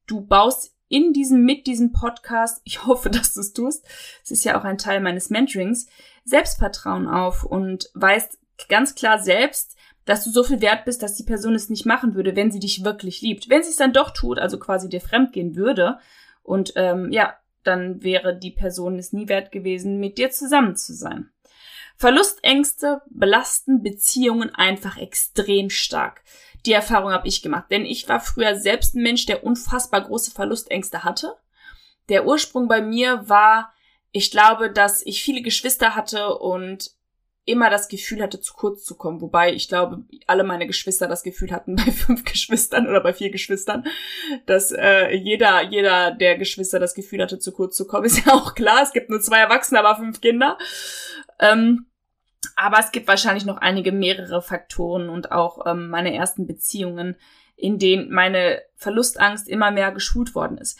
du 0.07 0.21
baust 0.23 0.75
in 0.89 1.13
diesem, 1.13 1.45
mit 1.45 1.67
diesem 1.67 1.93
Podcast, 1.93 2.61
ich 2.65 2.85
hoffe, 2.87 3.11
dass 3.11 3.35
du 3.35 3.41
es 3.41 3.53
tust, 3.53 3.87
es 4.25 4.31
ist 4.31 4.45
ja 4.45 4.59
auch 4.59 4.65
ein 4.65 4.79
Teil 4.79 5.01
meines 5.01 5.31
Mentorings, 5.31 5.87
Selbstvertrauen 6.25 7.09
auf 7.09 7.45
und 7.45 7.91
weißt 7.95 8.39
ganz 8.69 8.95
klar 8.95 9.19
selbst, 9.19 9.77
dass 10.05 10.25
du 10.25 10.31
so 10.31 10.43
viel 10.43 10.61
wert 10.61 10.85
bist, 10.85 11.03
dass 11.03 11.15
die 11.15 11.25
Person 11.25 11.55
es 11.55 11.71
nicht 11.71 11.87
machen 11.87 12.15
würde, 12.15 12.35
wenn 12.37 12.51
sie 12.51 12.59
dich 12.59 12.85
wirklich 12.85 13.21
liebt. 13.21 13.49
Wenn 13.49 13.63
sie 13.63 13.71
es 13.71 13.77
dann 13.77 13.93
doch 13.93 14.11
tut, 14.11 14.39
also 14.39 14.59
quasi 14.59 14.89
dir 14.89 15.01
fremdgehen 15.01 15.57
würde, 15.57 15.99
und 16.43 16.73
ähm, 16.77 17.13
ja, 17.13 17.37
dann 17.63 18.03
wäre 18.03 18.37
die 18.37 18.51
Person 18.51 18.99
es 18.99 19.13
nie 19.13 19.29
wert 19.29 19.53
gewesen, 19.53 20.01
mit 20.01 20.19
dir 20.19 20.31
zusammen 20.31 20.77
zu 20.77 20.93
sein. 20.93 21.31
Verlustängste 21.97 23.03
belasten 23.11 23.83
Beziehungen 23.83 24.53
einfach 24.53 24.99
extrem 24.99 25.71
stark. 25.71 26.23
Die 26.67 26.73
Erfahrung 26.73 27.13
habe 27.13 27.29
ich 27.29 27.43
gemacht, 27.43 27.67
denn 27.71 27.85
ich 27.85 28.09
war 28.09 28.21
früher 28.21 28.57
selbst 28.57 28.95
ein 28.95 29.03
Mensch, 29.03 29.27
der 29.27 29.45
unfassbar 29.45 30.01
große 30.01 30.33
Verlustängste 30.33 31.05
hatte. 31.05 31.37
Der 32.09 32.27
Ursprung 32.27 32.67
bei 32.67 32.81
mir 32.81 33.29
war 33.29 33.73
ich 34.13 34.31
glaube, 34.31 34.71
dass 34.71 35.05
ich 35.05 35.23
viele 35.23 35.41
Geschwister 35.41 35.97
hatte 35.97 36.37
und 36.37 36.91
immer 37.45 37.71
das 37.71 37.89
Gefühl 37.89 38.23
hatte, 38.23 38.41
zu 38.41 38.55
kurz 38.55 38.85
zu 38.85 38.97
kommen. 38.97 39.21
Wobei 39.21 39.53
ich 39.53 39.69
glaube, 39.69 40.05
alle 40.27 40.45
meine 40.45 40.67
Geschwister 40.67 41.09
das 41.09 41.23
Gefühl 41.23 41.51
hatten 41.51 41.77
bei 41.77 41.91
fünf 41.91 42.25
Geschwistern 42.25 42.87
oder 42.87 43.01
bei 43.01 43.13
vier 43.13 43.31
Geschwistern, 43.31 43.85
dass 44.47 44.71
äh, 44.71 45.15
jeder, 45.15 45.63
jeder 45.63 46.13
der 46.13 46.39
Geschwister 46.39 46.79
das 46.79 46.95
Gefühl 46.95 47.23
hatte, 47.23 47.39
zu 47.39 47.53
kurz 47.53 47.77
zu 47.77 47.87
kommen. 47.87 48.05
Ist 48.07 48.25
ja 48.27 48.33
auch 48.33 48.55
klar, 48.55 48.83
es 48.83 48.93
gibt 48.93 49.11
nur 49.11 49.21
zwei 49.21 49.39
Erwachsene, 49.39 49.81
aber 49.81 49.97
fünf 49.97 50.21
Kinder. 50.21 50.59
Ähm, 51.39 51.87
aber 52.57 52.79
es 52.79 52.93
gibt 52.93 53.09
wahrscheinlich 53.09 53.45
noch 53.45 53.57
einige 53.57 53.93
mehrere 53.93 54.43
Faktoren 54.43 55.09
und 55.09 55.33
auch 55.33 55.67
ähm, 55.67 55.89
meine 55.89 56.15
ersten 56.15 56.47
Beziehungen, 56.47 57.17
in 57.57 57.79
denen 57.79 58.11
meine 58.11 58.63
Verlustangst 58.77 59.49
immer 59.49 59.71
mehr 59.71 59.93
geschult 59.93 60.35
worden 60.35 60.59
ist 60.59 60.79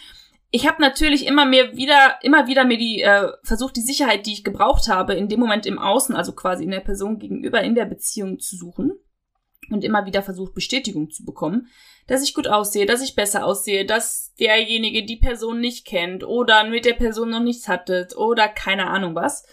ich 0.55 0.69
habe 0.69 0.83
natürlich 0.83 1.27
immer 1.27 1.47
mehr 1.47 1.77
wieder, 1.77 2.19
immer 2.21 2.47
wieder 2.47 2.67
mir 2.67 2.77
die 2.77 3.01
äh, 3.01 3.33
versucht, 3.43 3.75
die 3.75 3.81
Sicherheit, 3.81 4.27
die 4.27 4.35
ich 4.35 4.45
gebraucht 4.45 4.87
habe, 4.89 5.15
in 5.15 5.29
dem 5.29 5.41
Moment 5.41 5.65
im 5.65 5.79
Außen, 5.79 6.15
also 6.15 6.33
quasi 6.33 6.63
in 6.63 6.71
der 6.71 6.81
Person 6.81 7.19
gegenüber, 7.19 7.63
in 7.63 7.75
der 7.75 7.87
Beziehung 7.87 8.39
zu 8.39 8.57
suchen 8.57 8.93
und 9.71 9.83
immer 9.83 10.05
wieder 10.05 10.23
versucht, 10.23 10.53
Bestätigung 10.55 11.11
zu 11.11 11.25
bekommen, 11.25 11.69
dass 12.07 12.23
ich 12.23 12.35
gut 12.35 12.49
aussehe, 12.49 12.85
dass 12.85 13.01
ich 13.01 13.17
besser 13.17 13.47
aussehe, 13.47 13.87
dass 13.87 14.35
derjenige 14.39 15.07
die 15.07 15.17
Person 15.17 15.59
nicht 15.59 15.87
kennt 15.87 16.23
oder 16.23 16.69
mit 16.69 16.85
der 16.85 16.95
Person 16.95 17.31
noch 17.31 17.41
nichts 17.41 17.67
hattet 17.67 18.15
oder 18.15 18.47
keine 18.47 18.89
Ahnung 18.89 19.15
was. 19.15 19.47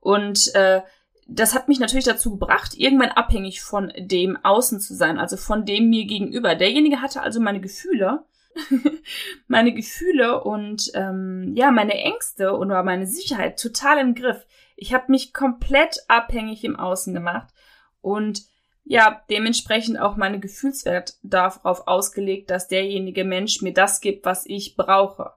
Und 0.00 0.54
äh, 0.54 0.80
das 1.26 1.54
hat 1.54 1.68
mich 1.68 1.78
natürlich 1.78 2.06
dazu 2.06 2.30
gebracht, 2.30 2.72
irgendwann 2.74 3.10
abhängig 3.10 3.60
von 3.60 3.92
dem 3.98 4.42
Außen 4.42 4.80
zu 4.80 4.94
sein, 4.94 5.18
also 5.18 5.36
von 5.36 5.66
dem 5.66 5.90
mir 5.90 6.06
gegenüber. 6.06 6.54
Derjenige 6.54 7.02
hatte 7.02 7.20
also 7.20 7.38
meine 7.38 7.60
Gefühle 7.60 8.24
meine 9.46 9.72
Gefühle 9.72 10.42
und 10.42 10.90
ähm, 10.94 11.52
ja, 11.54 11.70
meine 11.70 11.94
Ängste 11.94 12.56
oder 12.56 12.82
meine 12.82 13.06
Sicherheit 13.06 13.60
total 13.60 13.98
im 13.98 14.14
Griff. 14.14 14.46
Ich 14.76 14.94
habe 14.94 15.10
mich 15.10 15.32
komplett 15.32 15.98
abhängig 16.08 16.64
im 16.64 16.76
Außen 16.76 17.14
gemacht 17.14 17.48
und 18.00 18.42
ja, 18.84 19.22
dementsprechend 19.28 19.98
auch 20.00 20.16
meine 20.16 20.40
Gefühlswert 20.40 21.14
darauf 21.22 21.86
ausgelegt, 21.86 22.50
dass 22.50 22.68
derjenige 22.68 23.24
Mensch 23.24 23.60
mir 23.60 23.74
das 23.74 24.00
gibt, 24.00 24.24
was 24.24 24.46
ich 24.46 24.76
brauche. 24.76 25.34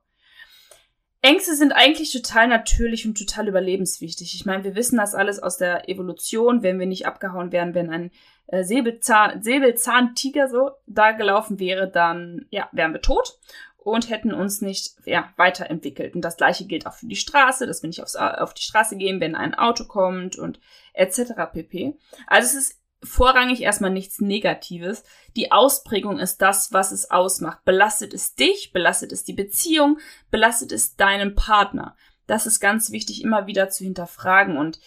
Ängste 1.22 1.56
sind 1.56 1.72
eigentlich 1.72 2.12
total 2.12 2.48
natürlich 2.48 3.06
und 3.06 3.18
total 3.18 3.48
überlebenswichtig. 3.48 4.34
Ich 4.34 4.46
meine, 4.46 4.63
wir 4.63 4.75
wissen 4.75 4.98
das 4.98 5.13
alles 5.13 5.40
aus 5.40 5.58
der 5.58 5.88
Evolution, 5.88 6.63
wenn 6.63 6.80
wir 6.80 6.88
nicht 6.88 7.06
abgehauen 7.06 7.51
wären, 7.51 7.75
wenn 7.75 7.92
ein 7.92 8.12
äh, 8.51 8.63
Säbelzahn, 8.63 9.41
Säbelzahntiger 9.41 10.48
so 10.48 10.72
da 10.86 11.12
gelaufen 11.12 11.60
wäre, 11.60 11.89
dann 11.89 12.46
ja, 12.50 12.70
wären 12.72 12.93
wir 12.93 13.01
tot 13.01 13.39
und 13.77 14.10
hätten 14.10 14.34
uns 14.34 14.62
nicht 14.62 14.96
ja, 15.05 15.34
weiterentwickelt. 15.38 16.13
Und 16.13 16.22
das 16.22 16.38
gleiche 16.38 16.65
gilt 16.65 16.86
auch 16.86 16.93
für 16.93 17.08
die 17.08 17.15
Straße, 17.15 17.65
dass 17.65 17.81
wir 17.81 17.88
nicht 17.88 18.03
aufs, 18.03 18.15
auf 18.15 18.53
die 18.53 18.62
Straße 18.62 18.98
gehen, 18.98 19.20
wenn 19.20 19.36
ein 19.36 19.55
Auto 19.55 19.86
kommt 19.86 20.38
und 20.38 20.60
etc. 20.93 21.31
pp. 21.51 21.98
Also 22.27 22.58
es 22.58 22.65
ist 22.65 22.81
vorrangig 23.03 23.62
erstmal 23.62 23.89
nichts 23.89 24.20
Negatives. 24.20 25.03
Die 25.36 25.51
Ausprägung 25.51 26.20
ist 26.20 26.41
das, 26.41 26.72
was 26.74 26.91
es 26.91 27.10
ausmacht. 27.10 27.63
Belastet 27.65 28.13
es 28.13 28.36
dich, 28.36 28.72
belastet 28.74 29.12
es 29.12 29.24
die 29.24 29.34
Beziehung, 29.34 29.98
belastet 30.29 30.72
es 30.72 30.96
deinen 30.96 31.36
Partner. 31.36 31.96
Das 32.27 32.46
ist 32.46 32.60
ganz 32.60 32.91
wichtig, 32.91 33.24
immer 33.24 33.48
wieder 33.48 33.70
zu 33.70 33.84
hinterfragen. 33.84 34.58
Und 34.58 34.79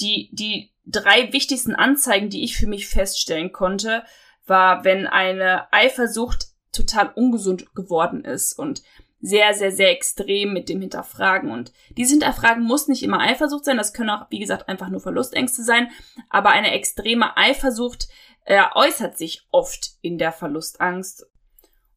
die, 0.00 0.30
die 0.32 0.72
drei 0.90 1.32
wichtigsten 1.32 1.74
Anzeigen, 1.74 2.30
die 2.30 2.42
ich 2.42 2.56
für 2.56 2.66
mich 2.66 2.88
feststellen 2.88 3.52
konnte, 3.52 4.04
war, 4.46 4.84
wenn 4.84 5.06
eine 5.06 5.72
Eifersucht 5.72 6.46
total 6.72 7.12
ungesund 7.14 7.74
geworden 7.74 8.24
ist 8.24 8.58
und 8.58 8.82
sehr, 9.20 9.52
sehr, 9.52 9.72
sehr 9.72 9.90
extrem 9.90 10.52
mit 10.52 10.68
dem 10.68 10.80
Hinterfragen. 10.80 11.50
Und 11.50 11.72
dieses 11.90 12.12
Hinterfragen 12.12 12.62
muss 12.62 12.88
nicht 12.88 13.02
immer 13.02 13.20
Eifersucht 13.20 13.64
sein, 13.64 13.76
das 13.76 13.92
können 13.92 14.10
auch, 14.10 14.26
wie 14.30 14.38
gesagt, 14.38 14.68
einfach 14.68 14.88
nur 14.88 15.00
Verlustängste 15.00 15.62
sein, 15.62 15.90
aber 16.30 16.50
eine 16.50 16.72
extreme 16.72 17.36
Eifersucht 17.36 18.08
äh, 18.44 18.62
äußert 18.74 19.18
sich 19.18 19.46
oft 19.50 19.90
in 20.00 20.18
der 20.18 20.32
Verlustangst. 20.32 21.26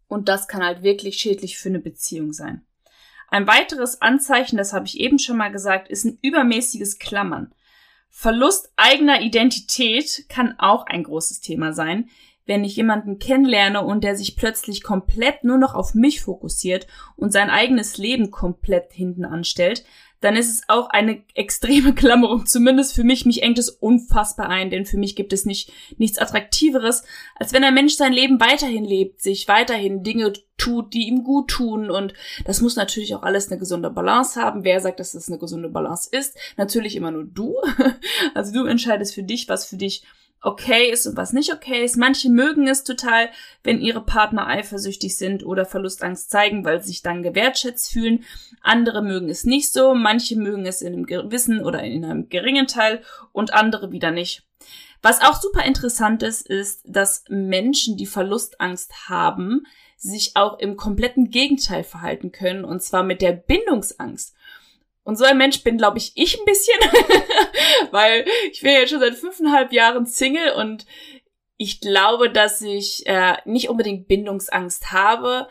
Und 0.08 0.28
das 0.28 0.48
kann 0.48 0.64
halt 0.64 0.84
wirklich 0.84 1.18
schädlich 1.18 1.58
für 1.58 1.70
eine 1.70 1.80
Beziehung 1.80 2.34
sein. 2.34 2.66
Ein 3.30 3.48
weiteres 3.48 4.02
Anzeichen, 4.02 4.58
das 4.58 4.74
habe 4.74 4.86
ich 4.86 5.00
eben 5.00 5.20
schon 5.20 5.38
mal 5.38 5.52
gesagt, 5.52 5.90
ist 5.90 6.04
ein 6.04 6.18
übermäßiges 6.22 7.00
Klammern. 7.00 7.54
Verlust 8.14 8.72
eigener 8.76 9.22
Identität 9.22 10.26
kann 10.28 10.56
auch 10.60 10.86
ein 10.86 11.04
großes 11.04 11.40
Thema 11.40 11.74
sein. 11.74 12.10
Wenn 12.46 12.66
ich 12.66 12.76
jemanden 12.76 13.20
kennenlerne 13.20 13.82
und 13.86 14.04
der 14.04 14.18
sich 14.18 14.36
plötzlich 14.36 14.84
komplett 14.84 15.44
nur 15.46 15.58
noch 15.58 15.74
auf 15.74 15.96
mich 15.96 16.22
fokussiert 16.22 16.88
und 17.16 17.32
sein 17.32 17.50
eigenes 17.50 17.98
Leben 17.98 18.30
komplett 18.30 18.92
hinten 18.92 19.24
anstellt, 19.24 19.86
dann 20.22 20.36
ist 20.36 20.50
es 20.50 20.62
auch 20.70 20.90
eine 20.90 21.24
extreme 21.36 21.94
Klammerung, 21.96 22.46
zumindest 22.46 22.94
für 22.94 23.04
mich. 23.04 23.26
Mich 23.26 23.44
engt 23.44 23.60
es 23.60 23.70
unfassbar 23.70 24.50
ein, 24.50 24.70
denn 24.70 24.86
für 24.86 24.98
mich 24.98 25.16
gibt 25.16 25.34
es 25.34 25.46
nicht 25.46 25.72
nichts 25.98 26.18
Attraktiveres, 26.18 27.04
als 27.36 27.52
wenn 27.54 27.64
ein 27.64 27.74
Mensch 27.74 27.96
sein 27.96 28.14
Leben 28.14 28.40
weiterhin 28.40 28.86
lebt, 28.86 29.22
sich 29.22 29.48
weiterhin 29.48 30.04
Dinge 30.04 30.34
tut, 30.58 30.94
die 30.94 31.08
ihm 31.08 31.24
gut 31.24 31.50
tun. 31.50 31.90
Und 31.90 32.14
das 32.46 32.62
muss 32.62 32.76
natürlich 32.76 33.16
auch 33.16 33.24
alles 33.24 33.50
eine 33.50 33.60
gesunde 33.60 33.90
Balance 33.90 34.40
haben. 34.40 34.64
Wer 34.64 34.80
sagt, 34.80 35.00
dass 35.00 35.12
das 35.12 35.28
eine 35.28 35.40
gesunde 35.40 35.70
Balance 35.70 36.08
ist? 36.12 36.38
Natürlich 36.56 36.96
immer 36.96 37.12
nur 37.12 37.26
du. 37.26 37.56
Also 38.34 38.54
du 38.54 38.66
entscheidest 38.66 39.14
für 39.14 39.24
dich, 39.24 39.50
was 39.50 39.66
für 39.66 39.76
dich 39.76 40.04
okay 40.42 40.90
ist 40.90 41.06
und 41.06 41.16
was 41.16 41.34
nicht 41.34 41.54
okay 41.54 41.84
ist. 41.84 41.98
Manche 41.98 42.30
mögen 42.30 42.68
es 42.68 42.84
total, 42.84 43.30
wenn 43.64 43.80
ihre 43.80 44.02
Partner 44.02 44.48
eifersüchtig 44.48 45.16
sind 45.16 45.46
oder 45.46 45.66
Verlustangst 45.66 46.32
zeigen, 46.32 46.66
weil 46.66 46.82
sie 46.82 46.90
sich 46.90 47.04
dann 47.04 47.24
gewertschätzt 47.24 47.92
fühlen. 47.92 48.24
Andere 48.62 49.04
mögen 49.04 49.30
es 49.30 49.46
nicht 49.46 49.72
so. 49.72 49.94
Manche 49.94 50.36
mögen 50.36 50.66
es 50.66 50.82
in 50.82 50.94
einem 50.94 51.06
gewissen 51.06 51.64
oder 51.64 51.84
in 51.84 52.04
einem 52.04 52.30
geringen 52.30 52.68
Teil 52.68 53.02
und 53.32 53.54
andere 53.54 53.92
wieder 53.92 54.12
nicht. 54.12 54.44
Was 55.04 55.22
auch 55.22 55.40
super 55.40 55.64
interessant 55.64 56.22
ist, 56.22 56.48
ist, 56.48 56.82
dass 56.86 57.24
Menschen, 57.28 57.98
die 57.98 58.06
Verlustangst 58.06 59.10
haben, 59.10 59.66
sich 59.98 60.36
auch 60.36 60.60
im 60.60 60.78
kompletten 60.78 61.30
Gegenteil 61.30 61.84
verhalten 61.84 62.32
können, 62.32 62.66
und 62.66 62.82
zwar 62.82 63.04
mit 63.04 63.22
der 63.22 63.34
Bindungsangst. 63.34 64.36
Und 65.04 65.18
so 65.18 65.26
ein 65.26 65.38
Mensch 65.38 65.64
bin, 65.64 65.78
glaube 65.78 65.98
ich, 65.98 66.12
ich 66.16 66.40
ein 66.40 66.46
bisschen, 66.46 66.80
weil 67.92 68.26
ich 68.52 68.62
bin 68.62 68.72
jetzt 68.72 68.92
schon 68.92 69.00
seit 69.00 69.16
fünfeinhalb 69.16 69.74
Jahren 69.74 70.06
Single 70.06 70.54
und 70.54 70.86
ich 71.58 71.82
glaube, 71.82 72.30
dass 72.32 72.62
ich 72.62 73.06
äh, 73.08 73.38
nicht 73.46 73.70
unbedingt 73.70 74.08
Bindungsangst 74.08 74.92
habe, 74.92 75.48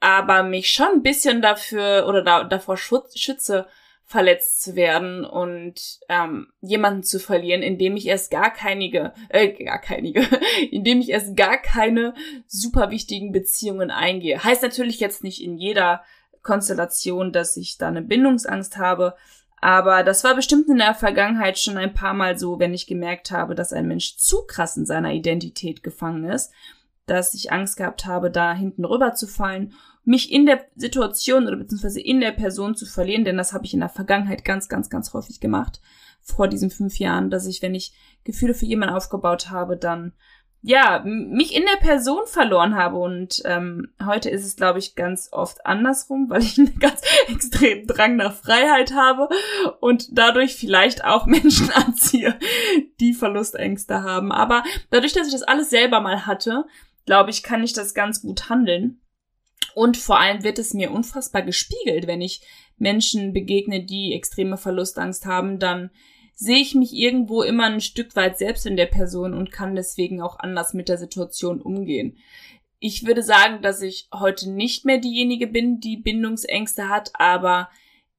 aber 0.00 0.42
mich 0.42 0.70
schon 0.70 0.88
ein 0.94 1.02
bisschen 1.02 1.42
dafür 1.42 2.06
oder 2.08 2.22
da, 2.22 2.44
davor 2.44 2.76
schütze, 2.76 3.66
verletzt 4.04 4.62
zu 4.62 4.76
werden 4.76 5.24
und 5.24 6.00
ähm, 6.08 6.48
jemanden 6.60 7.02
zu 7.02 7.18
verlieren, 7.18 7.62
indem 7.62 7.96
ich 7.96 8.06
erst 8.06 8.30
gar 8.30 8.52
keinige, 8.52 9.14
äh, 9.30 9.48
gar 9.48 9.80
keinige, 9.80 10.26
indem 10.70 11.00
ich 11.00 11.08
erst 11.08 11.36
gar 11.36 11.56
keine 11.56 12.14
super 12.46 12.90
wichtigen 12.90 13.32
Beziehungen 13.32 13.90
eingehe. 13.90 14.42
Heißt 14.42 14.62
natürlich 14.62 15.00
jetzt 15.00 15.24
nicht 15.24 15.42
in 15.42 15.56
jeder 15.56 16.04
Konstellation, 16.42 17.32
dass 17.32 17.56
ich 17.56 17.78
da 17.78 17.88
eine 17.88 18.02
Bindungsangst 18.02 18.76
habe. 18.76 19.14
Aber 19.60 20.02
das 20.02 20.24
war 20.24 20.34
bestimmt 20.34 20.68
in 20.68 20.78
der 20.78 20.94
Vergangenheit 20.94 21.58
schon 21.58 21.78
ein 21.78 21.94
paar 21.94 22.14
Mal 22.14 22.36
so, 22.38 22.58
wenn 22.58 22.74
ich 22.74 22.86
gemerkt 22.86 23.30
habe, 23.30 23.54
dass 23.54 23.72
ein 23.72 23.86
Mensch 23.86 24.16
zu 24.16 24.42
krass 24.46 24.76
in 24.76 24.86
seiner 24.86 25.12
Identität 25.12 25.82
gefangen 25.84 26.24
ist, 26.24 26.52
dass 27.06 27.34
ich 27.34 27.52
Angst 27.52 27.76
gehabt 27.76 28.06
habe, 28.06 28.30
da 28.30 28.54
hinten 28.54 28.84
rüber 28.84 29.14
zu 29.14 29.26
fallen, 29.26 29.74
mich 30.04 30.32
in 30.32 30.46
der 30.46 30.64
Situation 30.74 31.46
oder 31.46 31.56
beziehungsweise 31.56 32.00
in 32.00 32.20
der 32.20 32.32
Person 32.32 32.74
zu 32.74 32.86
verlieren, 32.86 33.24
denn 33.24 33.36
das 33.36 33.52
habe 33.52 33.64
ich 33.64 33.74
in 33.74 33.80
der 33.80 33.88
Vergangenheit 33.88 34.44
ganz, 34.44 34.68
ganz, 34.68 34.90
ganz 34.90 35.12
häufig 35.12 35.38
gemacht, 35.38 35.80
vor 36.20 36.48
diesen 36.48 36.70
fünf 36.70 36.98
Jahren, 36.98 37.30
dass 37.30 37.46
ich, 37.46 37.62
wenn 37.62 37.74
ich 37.74 37.92
Gefühle 38.24 38.54
für 38.54 38.66
jemanden 38.66 38.94
aufgebaut 38.94 39.50
habe, 39.50 39.76
dann 39.76 40.12
ja, 40.64 41.02
mich 41.04 41.54
in 41.54 41.64
der 41.64 41.84
Person 41.84 42.26
verloren 42.26 42.76
habe. 42.76 42.96
Und 42.96 43.42
ähm, 43.44 43.88
heute 44.04 44.30
ist 44.30 44.46
es, 44.46 44.54
glaube 44.54 44.78
ich, 44.78 44.94
ganz 44.94 45.28
oft 45.32 45.66
andersrum, 45.66 46.26
weil 46.30 46.42
ich 46.42 46.56
einen 46.56 46.78
ganz 46.78 47.02
extremen 47.28 47.86
Drang 47.86 48.16
nach 48.16 48.34
Freiheit 48.34 48.94
habe 48.94 49.28
und 49.80 50.16
dadurch 50.16 50.54
vielleicht 50.54 51.04
auch 51.04 51.26
Menschen 51.26 51.70
anziehe, 51.70 52.38
die 53.00 53.12
Verlustängste 53.12 54.02
haben. 54.02 54.30
Aber 54.30 54.62
dadurch, 54.90 55.12
dass 55.12 55.26
ich 55.26 55.32
das 55.32 55.42
alles 55.42 55.70
selber 55.70 56.00
mal 56.00 56.26
hatte, 56.26 56.64
glaube 57.04 57.30
ich, 57.30 57.42
kann 57.42 57.64
ich 57.64 57.72
das 57.72 57.92
ganz 57.92 58.22
gut 58.22 58.48
handeln. 58.48 59.00
Und 59.74 59.96
vor 59.96 60.20
allem 60.20 60.44
wird 60.44 60.58
es 60.58 60.74
mir 60.74 60.92
unfassbar 60.92 61.42
gespiegelt, 61.42 62.06
wenn 62.06 62.20
ich 62.20 62.42
Menschen 62.76 63.32
begegne, 63.32 63.84
die 63.84 64.12
extreme 64.12 64.56
Verlustangst 64.56 65.24
haben, 65.24 65.58
dann 65.58 65.90
sehe 66.42 66.58
ich 66.58 66.74
mich 66.74 66.92
irgendwo 66.92 67.44
immer 67.44 67.66
ein 67.66 67.80
Stück 67.80 68.16
weit 68.16 68.36
selbst 68.36 68.66
in 68.66 68.76
der 68.76 68.86
Person 68.86 69.32
und 69.32 69.52
kann 69.52 69.76
deswegen 69.76 70.20
auch 70.20 70.40
anders 70.40 70.74
mit 70.74 70.88
der 70.88 70.98
Situation 70.98 71.62
umgehen. 71.62 72.18
Ich 72.80 73.06
würde 73.06 73.22
sagen, 73.22 73.62
dass 73.62 73.80
ich 73.80 74.08
heute 74.12 74.50
nicht 74.50 74.84
mehr 74.84 74.98
diejenige 74.98 75.46
bin, 75.46 75.78
die 75.78 75.96
Bindungsängste 75.96 76.88
hat, 76.88 77.12
aber 77.14 77.70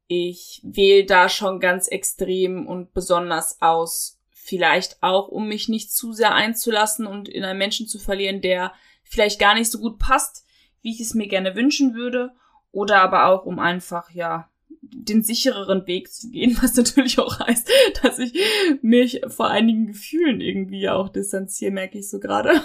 ich 0.07 0.61
wähle 0.63 1.03
da 1.03 1.27
schon 1.27 1.59
ganz 1.59 1.89
extrem 1.89 2.65
und 2.65 2.93
besonders 2.93 3.61
aus. 3.61 4.21
Vielleicht 4.31 5.03
auch, 5.03 5.27
um 5.27 5.49
mich 5.49 5.67
nicht 5.67 5.91
zu 5.91 6.13
sehr 6.13 6.33
einzulassen 6.33 7.05
und 7.05 7.27
in 7.27 7.43
einen 7.43 7.59
Menschen 7.59 7.87
zu 7.87 7.99
verlieren, 7.99 8.39
der 8.39 8.71
vielleicht 9.03 9.37
gar 9.37 9.53
nicht 9.53 9.69
so 9.69 9.79
gut 9.79 9.99
passt, 9.99 10.45
wie 10.81 10.93
ich 10.93 11.01
es 11.01 11.13
mir 11.13 11.27
gerne 11.27 11.57
wünschen 11.57 11.93
würde. 11.93 12.31
Oder 12.71 13.01
aber 13.01 13.25
auch, 13.25 13.45
um 13.45 13.59
einfach, 13.59 14.11
ja, 14.11 14.49
den 14.91 15.23
sichereren 15.23 15.87
Weg 15.87 16.11
zu 16.11 16.29
gehen, 16.29 16.57
was 16.61 16.75
natürlich 16.75 17.19
auch 17.19 17.39
heißt, 17.39 17.69
dass 18.01 18.19
ich 18.19 18.33
mich 18.81 19.21
vor 19.27 19.49
einigen 19.49 19.87
Gefühlen 19.87 20.41
irgendwie 20.41 20.89
auch 20.89 21.09
distanziere, 21.09 21.71
merke 21.71 21.97
ich 21.99 22.09
so 22.09 22.19
gerade. 22.19 22.49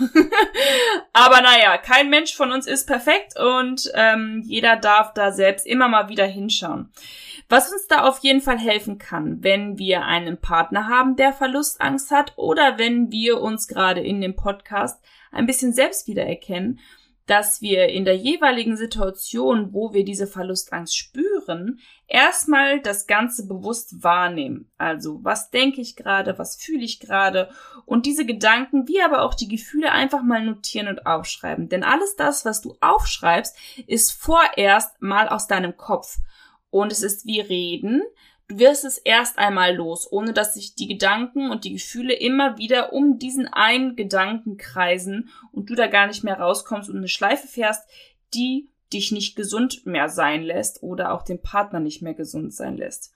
Aber 1.13 1.41
naja, 1.41 1.79
kein 1.79 2.11
Mensch 2.11 2.35
von 2.35 2.53
uns 2.53 2.67
ist 2.67 2.87
perfekt 2.87 3.39
und 3.39 3.91
ähm, 3.95 4.43
jeder 4.45 4.77
darf 4.77 5.15
da 5.15 5.33
selbst 5.33 5.67
immer 5.67 5.89
mal 5.89 6.09
wieder 6.09 6.27
hinschauen. 6.27 6.91
Was 7.49 7.73
uns 7.73 7.87
da 7.87 8.07
auf 8.07 8.19
jeden 8.19 8.43
Fall 8.43 8.59
helfen 8.59 8.99
kann, 8.99 9.43
wenn 9.43 9.79
wir 9.79 10.05
einen 10.05 10.39
Partner 10.39 10.87
haben, 10.89 11.17
der 11.17 11.33
Verlustangst 11.33 12.11
hat 12.11 12.35
oder 12.37 12.79
wenn 12.79 13.11
wir 13.11 13.41
uns 13.41 13.69
gerade 13.69 14.03
in 14.03 14.21
dem 14.21 14.37
Podcast 14.37 15.03
ein 15.33 15.47
bisschen 15.47 15.73
selbst 15.73 16.09
wiedererkennen 16.09 16.79
dass 17.29 17.61
wir 17.61 17.91
in 17.91 18.07
der 18.07 18.17
jeweiligen 18.17 18.77
Situation, 18.77 19.75
wo 19.75 19.93
wir 19.93 20.03
diese 20.03 20.27
Verlustangst 20.27 20.97
spüren, 20.97 21.79
erstmal 22.07 22.81
das 22.81 23.07
Ganze 23.07 23.47
bewusst 23.47 24.03
wahrnehmen. 24.03 24.71
Also, 24.79 25.21
was 25.23 25.51
denke 25.51 25.83
ich 25.83 25.95
gerade, 25.95 26.39
was 26.39 26.57
fühle 26.57 26.85
ich 26.85 27.01
gerade 27.01 27.51
und 27.85 28.07
diese 28.07 28.25
Gedanken, 28.25 28.89
wie 28.89 29.03
aber 29.03 29.23
auch 29.23 29.35
die 29.35 29.49
Gefühle 29.49 29.93
einfach 29.93 30.23
mal 30.23 30.43
notieren 30.43 30.89
und 30.89 31.07
aufschreiben. 31.07 31.69
Denn 31.69 31.85
alles 31.85 32.17
das, 32.17 32.47
was 32.47 32.63
du 32.63 32.77
aufschreibst, 32.81 33.55
ist 33.87 34.13
vorerst 34.13 35.01
mal 35.03 35.29
aus 35.29 35.47
deinem 35.47 35.77
Kopf. 35.77 36.17
Und 36.71 36.93
es 36.93 37.03
ist 37.03 37.27
wie 37.27 37.41
Reden, 37.41 38.03
Du 38.49 38.59
wirst 38.59 38.87
es 38.87 38.97
erst 38.97 39.39
einmal 39.39 39.77
los, 39.77 40.11
ohne 40.11 40.33
dass 40.33 40.55
sich 40.55 40.75
die 40.75 40.89
Gedanken 40.89 41.51
und 41.51 41.65
die 41.65 41.75
Gefühle 41.75 42.15
immer 42.15 42.57
wieder 42.57 42.95
um 42.95 43.19
diesen 43.19 43.47
einen 43.47 43.95
Gedanken 43.95 44.57
kreisen 44.57 45.29
und 45.53 45.69
du 45.69 45.75
da 45.75 45.87
gar 45.87 46.07
nicht 46.07 46.25
mehr 46.25 46.41
rauskommst 46.41 46.89
und 46.89 46.97
eine 46.97 47.09
Schleife 47.09 47.47
fährst, 47.47 47.89
die 48.33 48.71
dich 48.91 49.13
nicht 49.13 49.37
gesund 49.37 49.85
mehr 49.85 50.09
sein 50.09 50.43
lässt 50.43 50.83
oder 50.83 51.13
auch 51.13 51.23
den 51.23 51.43
Partner 51.43 51.79
nicht 51.79 52.01
mehr 52.01 52.15
gesund 52.15 52.55
sein 52.55 52.79
lässt. 52.79 53.13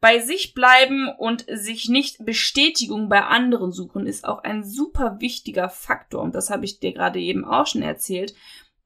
Bei 0.00 0.20
sich 0.20 0.52
bleiben 0.52 1.08
und 1.18 1.46
sich 1.48 1.88
nicht 1.88 2.24
Bestätigung 2.24 3.08
bei 3.08 3.22
anderen 3.22 3.72
suchen 3.72 4.06
ist 4.06 4.24
auch 4.24 4.44
ein 4.44 4.62
super 4.62 5.20
wichtiger 5.20 5.70
Faktor 5.70 6.22
und 6.22 6.34
das 6.34 6.50
habe 6.50 6.66
ich 6.66 6.80
dir 6.80 6.92
gerade 6.92 7.18
eben 7.18 7.44
auch 7.44 7.66
schon 7.66 7.82
erzählt, 7.82 8.34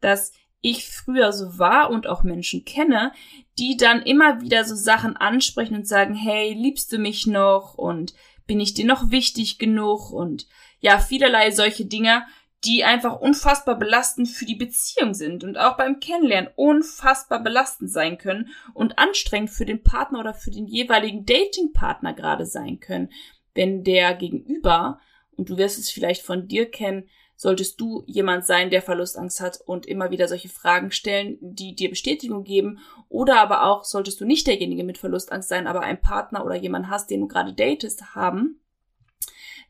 dass 0.00 0.32
ich 0.62 0.88
früher 0.88 1.32
so 1.32 1.58
war 1.58 1.90
und 1.90 2.06
auch 2.06 2.22
Menschen 2.22 2.64
kenne, 2.64 3.12
die 3.58 3.76
dann 3.76 4.02
immer 4.02 4.40
wieder 4.40 4.64
so 4.64 4.74
Sachen 4.74 5.16
ansprechen 5.16 5.74
und 5.74 5.88
sagen, 5.88 6.14
hey, 6.14 6.52
liebst 6.52 6.92
du 6.92 6.98
mich 6.98 7.26
noch? 7.26 7.74
Und 7.74 8.14
bin 8.46 8.60
ich 8.60 8.74
dir 8.74 8.84
noch 8.84 9.10
wichtig 9.10 9.58
genug? 9.58 10.10
Und 10.10 10.46
ja, 10.80 10.98
vielerlei 10.98 11.50
solche 11.50 11.86
Dinge, 11.86 12.24
die 12.64 12.84
einfach 12.84 13.18
unfassbar 13.20 13.78
belastend 13.78 14.28
für 14.28 14.44
die 14.44 14.54
Beziehung 14.54 15.14
sind 15.14 15.44
und 15.44 15.56
auch 15.56 15.78
beim 15.78 15.98
Kennenlernen 15.98 16.50
unfassbar 16.56 17.42
belastend 17.42 17.90
sein 17.90 18.18
können 18.18 18.50
und 18.74 18.98
anstrengend 18.98 19.50
für 19.50 19.64
den 19.64 19.82
Partner 19.82 20.20
oder 20.20 20.34
für 20.34 20.50
den 20.50 20.66
jeweiligen 20.66 21.24
Datingpartner 21.24 22.12
gerade 22.12 22.44
sein 22.44 22.78
können, 22.78 23.10
wenn 23.54 23.82
der 23.82 24.14
Gegenüber, 24.14 25.00
und 25.36 25.48
du 25.48 25.56
wirst 25.56 25.78
es 25.78 25.90
vielleicht 25.90 26.22
von 26.22 26.48
dir 26.48 26.70
kennen, 26.70 27.08
solltest 27.40 27.80
du 27.80 28.04
jemand 28.06 28.44
sein, 28.44 28.68
der 28.68 28.82
Verlustangst 28.82 29.40
hat 29.40 29.62
und 29.64 29.87
immer 29.87 30.11
wieder 30.11 30.28
solche 30.28 30.50
Fragen 30.50 30.90
stellen, 30.90 31.38
die 31.40 31.75
dir 31.75 31.88
Bestätigung 31.88 32.44
geben. 32.44 32.80
Oder 33.09 33.40
aber 33.40 33.64
auch 33.64 33.85
solltest 33.85 34.20
du 34.20 34.26
nicht 34.26 34.47
derjenige 34.47 34.85
mit 34.85 34.99
Verlustangst 34.99 35.49
sein, 35.49 35.66
aber 35.66 35.80
einen 35.80 36.02
Partner 36.02 36.44
oder 36.44 36.54
jemand 36.54 36.90
hast, 36.90 37.09
den 37.09 37.20
du 37.20 37.28
gerade 37.28 37.54
datest, 37.54 38.14
haben, 38.14 38.61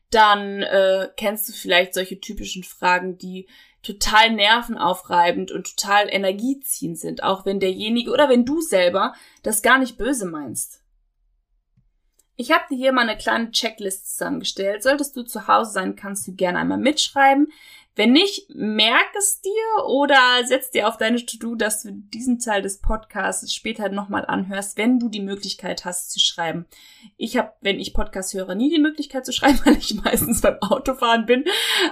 dann 0.09 0.63
äh, 0.63 1.07
kennst 1.15 1.47
du 1.47 1.53
vielleicht 1.53 1.93
solche 1.93 2.19
typischen 2.19 2.63
Fragen, 2.63 3.17
die 3.17 3.47
total 3.83 4.31
nervenaufreibend 4.31 5.53
und 5.53 5.73
total 5.77 6.09
energieziehend 6.09 6.99
sind, 6.99 7.23
auch 7.23 7.45
wenn 7.45 7.61
derjenige 7.61 8.11
oder 8.11 8.27
wenn 8.27 8.43
du 8.43 8.59
selber 8.59 9.13
das 9.43 9.61
gar 9.61 9.79
nicht 9.79 9.97
böse 9.97 10.25
meinst. 10.25 10.80
Ich 12.35 12.51
habe 12.51 12.63
dir 12.69 12.77
hier 12.77 12.91
mal 12.91 13.07
eine 13.07 13.17
kleine 13.17 13.51
Checklist 13.51 14.17
zusammengestellt. 14.17 14.83
Solltest 14.83 15.15
du 15.15 15.23
zu 15.23 15.47
Hause 15.47 15.71
sein, 15.71 15.95
kannst 15.95 16.27
du 16.27 16.33
gerne 16.33 16.59
einmal 16.59 16.77
mitschreiben. 16.77 17.51
Wenn 17.93 18.13
nicht, 18.13 18.49
merk 18.49 19.13
es 19.17 19.41
dir 19.41 19.85
oder 19.85 20.17
setz 20.45 20.71
dir 20.71 20.87
auf 20.87 20.97
deine 20.97 21.25
To-Do, 21.25 21.55
dass 21.55 21.83
du 21.83 21.91
diesen 21.91 22.39
Teil 22.39 22.61
des 22.61 22.79
Podcasts 22.79 23.53
später 23.53 23.89
nochmal 23.89 24.25
anhörst, 24.25 24.77
wenn 24.77 24.97
du 24.97 25.09
die 25.09 25.19
Möglichkeit 25.19 25.83
hast 25.83 26.09
zu 26.11 26.19
schreiben. 26.19 26.65
Ich 27.17 27.35
habe, 27.35 27.51
wenn 27.59 27.81
ich 27.81 27.93
Podcast 27.93 28.33
höre, 28.33 28.55
nie 28.55 28.69
die 28.69 28.81
Möglichkeit 28.81 29.25
zu 29.25 29.33
schreiben, 29.33 29.59
weil 29.65 29.77
ich 29.77 29.93
meistens 29.95 30.39
beim 30.39 30.57
Autofahren 30.61 31.25
bin. 31.25 31.43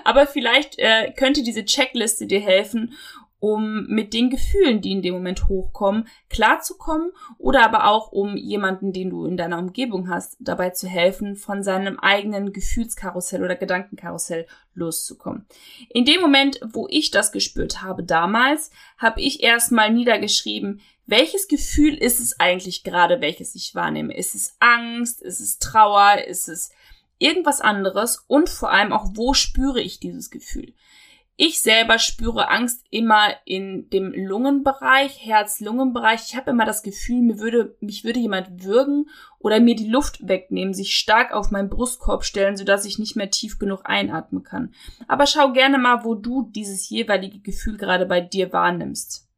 Aber 0.06 0.26
vielleicht 0.26 0.80
äh, 0.80 1.12
könnte 1.12 1.44
diese 1.44 1.66
Checkliste 1.66 2.28
dir 2.28 2.40
helfen, 2.40 2.94
um 3.40 3.86
mit 3.88 4.14
den 4.14 4.30
Gefühlen, 4.30 4.82
die 4.82 4.92
in 4.92 5.02
dem 5.02 5.14
Moment 5.14 5.48
hochkommen, 5.48 6.08
klarzukommen 6.30 7.12
oder 7.38 7.64
aber 7.64 7.88
auch 7.88 8.12
um 8.12 8.36
jemanden, 8.36 8.92
den 8.92 9.10
du 9.10 9.26
in 9.26 9.38
deiner 9.38 9.60
Umgebung 9.60 10.10
hast, 10.10 10.38
dabei 10.40 10.72
zu 10.72 10.88
helfen, 10.88 11.36
von 11.36 11.64
seinem 11.64 12.00
eigenen 12.00 12.52
Gefühlskarussell 12.52 13.44
oder 13.44 13.56
Gedankenkarussell 13.56 14.46
loszukommen. 14.74 15.46
In 15.90 16.06
dem 16.06 16.22
Moment, 16.22 16.60
wo 16.74 16.88
ich 16.90 17.12
das 17.12 17.32
gespürt 17.32 17.82
habe 17.82 18.04
damals, 18.04 18.72
habe 18.98 19.22
ich 19.22 19.42
erstmal 19.42 19.92
niedergeschrieben, 19.92 20.82
welches 21.06 21.48
Gefühl 21.48 21.96
ist 21.96 22.20
es 22.20 22.40
eigentlich 22.40 22.84
gerade, 22.84 23.20
welches 23.20 23.56
ich 23.56 23.74
wahrnehme? 23.74 24.16
Ist 24.16 24.36
es 24.36 24.56
Angst? 24.60 25.24
Ist 25.24 25.40
es 25.40 25.58
Trauer? 25.58 26.24
Ist 26.28 26.48
es 26.48 26.72
irgendwas 27.18 27.62
anderes? 27.62 28.24
Und 28.28 28.48
vor 28.48 28.72
allem 28.72 28.94
auch, 28.94 29.08
wo 29.14 29.34
spüre 29.34 29.82
ich 29.82 30.00
dieses 30.00 30.30
Gefühl? 30.30 30.74
Ich 31.42 31.62
selber 31.62 32.00
spüre 32.00 32.50
Angst 32.50 32.84
immer 32.90 33.30
in 33.46 33.90
dem 33.92 34.12
Lungenbereich, 34.12 35.26
Herz-Lungen-Bereich. 35.26 36.24
Ich 36.26 36.36
habe 36.36 36.52
immer 36.52 36.66
das 36.66 36.84
Gefühl, 36.84 37.22
mir 37.22 37.40
würde, 37.40 37.78
mich 37.80 38.04
würde 38.04 38.20
jemand 38.20 38.66
würgen 38.66 39.10
oder 39.40 39.62
mir 39.62 39.78
die 39.78 39.88
Luft 39.88 40.28
wegnehmen, 40.28 40.74
sich 40.74 40.98
stark 40.98 41.32
auf 41.32 41.50
meinen 41.50 41.70
Brustkorb 41.70 42.26
stellen, 42.26 42.58
sodass 42.58 42.84
ich 42.84 43.00
nicht 43.00 43.16
mehr 43.16 43.32
tief 43.32 43.58
genug 43.58 43.84
einatmen 43.86 44.44
kann. 44.44 44.74
Aber 45.08 45.26
schau 45.28 45.54
gerne 45.54 45.78
mal, 45.78 46.04
wo 46.04 46.14
du 46.14 46.52
dieses 46.54 46.90
jeweilige 46.90 47.40
Gefühl 47.40 47.78
gerade 47.78 48.06
bei 48.06 48.20
dir 48.20 48.52
wahrnimmst. 48.52 49.30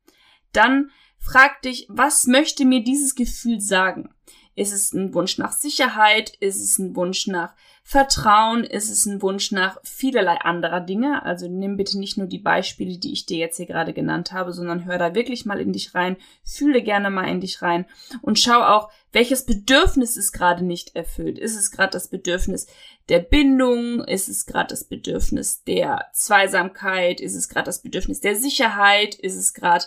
Dann 0.53 0.89
frag 1.19 1.61
dich, 1.61 1.85
was 1.87 2.25
möchte 2.25 2.65
mir 2.65 2.83
dieses 2.83 3.13
Gefühl 3.13 3.61
sagen? 3.61 4.09
Ist 4.55 4.73
es 4.73 4.91
ein 4.91 5.13
Wunsch 5.13 5.37
nach 5.37 5.51
Sicherheit? 5.51 6.31
Ist 6.39 6.61
es 6.61 6.79
ein 6.79 6.95
Wunsch 6.95 7.27
nach 7.27 7.53
Vertrauen? 7.83 8.63
Ist 8.63 8.89
es 8.89 9.05
ein 9.05 9.21
Wunsch 9.21 9.51
nach 9.51 9.77
vielerlei 9.83 10.37
anderer 10.37 10.81
Dinge? 10.81 11.23
Also 11.25 11.47
nimm 11.47 11.77
bitte 11.77 11.99
nicht 11.99 12.17
nur 12.17 12.27
die 12.27 12.39
Beispiele, 12.39 12.97
die 12.97 13.11
ich 13.11 13.25
dir 13.25 13.37
jetzt 13.37 13.57
hier 13.57 13.65
gerade 13.65 13.93
genannt 13.93 14.31
habe, 14.31 14.53
sondern 14.53 14.85
hör 14.85 14.97
da 14.97 15.15
wirklich 15.15 15.45
mal 15.45 15.59
in 15.59 15.73
dich 15.73 15.93
rein, 15.95 16.17
fühle 16.43 16.81
gerne 16.83 17.09
mal 17.09 17.27
in 17.27 17.41
dich 17.41 17.61
rein 17.61 17.85
und 18.21 18.39
schau 18.39 18.61
auch, 18.61 18.89
welches 19.11 19.45
Bedürfnis 19.45 20.15
ist 20.15 20.31
gerade 20.31 20.63
nicht 20.63 20.95
erfüllt. 20.95 21.37
Ist 21.37 21.57
es 21.57 21.71
gerade 21.71 21.91
das 21.91 22.07
Bedürfnis 22.07 22.67
der 23.09 23.19
Bindung? 23.19 24.03
Ist 24.05 24.29
es 24.29 24.45
gerade 24.45 24.69
das 24.69 24.85
Bedürfnis 24.85 25.63
der 25.63 26.05
Zweisamkeit? 26.13 27.19
Ist 27.19 27.35
es 27.35 27.49
gerade 27.49 27.65
das 27.65 27.81
Bedürfnis 27.81 28.21
der 28.21 28.35
Sicherheit? 28.35 29.15
Ist 29.15 29.35
es 29.35 29.53
gerade 29.53 29.85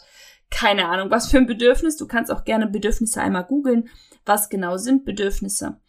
keine 0.50 0.88
Ahnung, 0.88 1.11
was 1.11 1.30
für 1.30 1.38
ein 1.38 1.46
Bedürfnis. 1.46 1.96
Du 1.96 2.07
kannst 2.07 2.30
auch 2.30 2.44
gerne 2.44 2.66
Bedürfnisse 2.66 3.20
einmal 3.20 3.44
googeln. 3.44 3.88
Was 4.24 4.48
genau 4.48 4.76
sind 4.76 5.04
Bedürfnisse? 5.04 5.80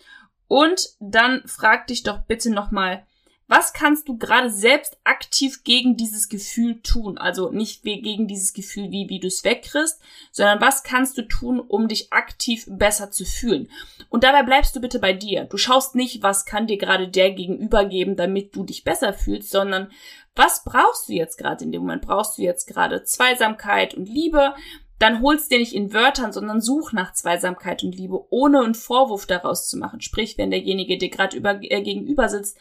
Und 0.47 0.89
dann 0.99 1.43
frag 1.45 1.87
dich 1.87 2.03
doch 2.03 2.19
bitte 2.19 2.49
nochmal, 2.49 3.05
was 3.47 3.73
kannst 3.73 4.07
du 4.07 4.17
gerade 4.17 4.49
selbst 4.49 4.97
aktiv 5.03 5.63
gegen 5.63 5.97
dieses 5.97 6.29
Gefühl 6.29 6.81
tun? 6.81 7.19
Also 7.19 7.51
nicht 7.51 7.83
gegen 7.83 8.27
dieses 8.27 8.53
Gefühl, 8.53 8.89
wie, 8.89 9.07
wie 9.07 9.19
du 9.19 9.27
es 9.27 9.43
wegkriegst, 9.43 10.01
sondern 10.31 10.61
was 10.61 10.81
kannst 10.81 11.17
du 11.17 11.21
tun, 11.21 11.59
um 11.59 11.87
dich 11.87 12.11
aktiv 12.11 12.65
besser 12.67 13.11
zu 13.11 13.23
fühlen? 13.23 13.69
Und 14.09 14.23
dabei 14.23 14.41
bleibst 14.41 14.75
du 14.75 14.81
bitte 14.81 14.97
bei 14.97 15.13
dir. 15.13 15.45
Du 15.45 15.57
schaust 15.57 15.93
nicht, 15.93 16.23
was 16.23 16.45
kann 16.45 16.65
dir 16.65 16.77
gerade 16.77 17.07
der 17.07 17.31
gegenüber 17.31 17.85
geben, 17.85 18.15
damit 18.15 18.55
du 18.55 18.63
dich 18.63 18.83
besser 18.83 19.13
fühlst, 19.13 19.51
sondern 19.51 19.91
was 20.35 20.63
brauchst 20.63 21.07
du 21.07 21.13
jetzt 21.13 21.37
gerade 21.37 21.63
in 21.63 21.71
dem 21.71 21.81
Moment? 21.81 22.01
Brauchst 22.01 22.37
du 22.37 22.41
jetzt 22.41 22.67
gerade 22.67 23.03
Zweisamkeit 23.03 23.93
und 23.93 24.09
Liebe? 24.09 24.55
Dann 24.99 25.21
holst 25.21 25.51
dir 25.51 25.59
nicht 25.59 25.73
in 25.73 25.93
Wörtern, 25.93 26.31
sondern 26.31 26.61
such 26.61 26.93
nach 26.93 27.13
Zweisamkeit 27.13 27.83
und 27.83 27.95
Liebe, 27.95 28.25
ohne 28.29 28.61
einen 28.61 28.75
Vorwurf 28.75 29.25
daraus 29.25 29.67
zu 29.67 29.77
machen. 29.77 30.01
Sprich, 30.01 30.37
wenn 30.37 30.51
derjenige 30.51 30.97
dir 30.97 31.09
gerade 31.09 31.37
äh, 31.37 31.81
gegenüber 31.81 32.29
sitzt, 32.29 32.57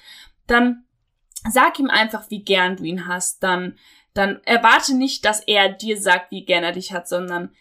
dann 0.46 0.84
sag 1.48 1.78
ihm 1.78 1.90
einfach, 1.90 2.30
wie 2.30 2.42
gern 2.42 2.76
du 2.76 2.84
ihn 2.84 3.06
hast. 3.06 3.42
Dann, 3.42 3.78
dann 4.14 4.40
erwarte 4.44 4.94
nicht, 4.94 5.24
dass 5.24 5.40
er 5.40 5.68
dir 5.68 6.00
sagt, 6.00 6.32
wie 6.32 6.44
gern 6.44 6.64
er 6.64 6.72
dich 6.72 6.92
hat, 6.92 7.08
sondern 7.08 7.52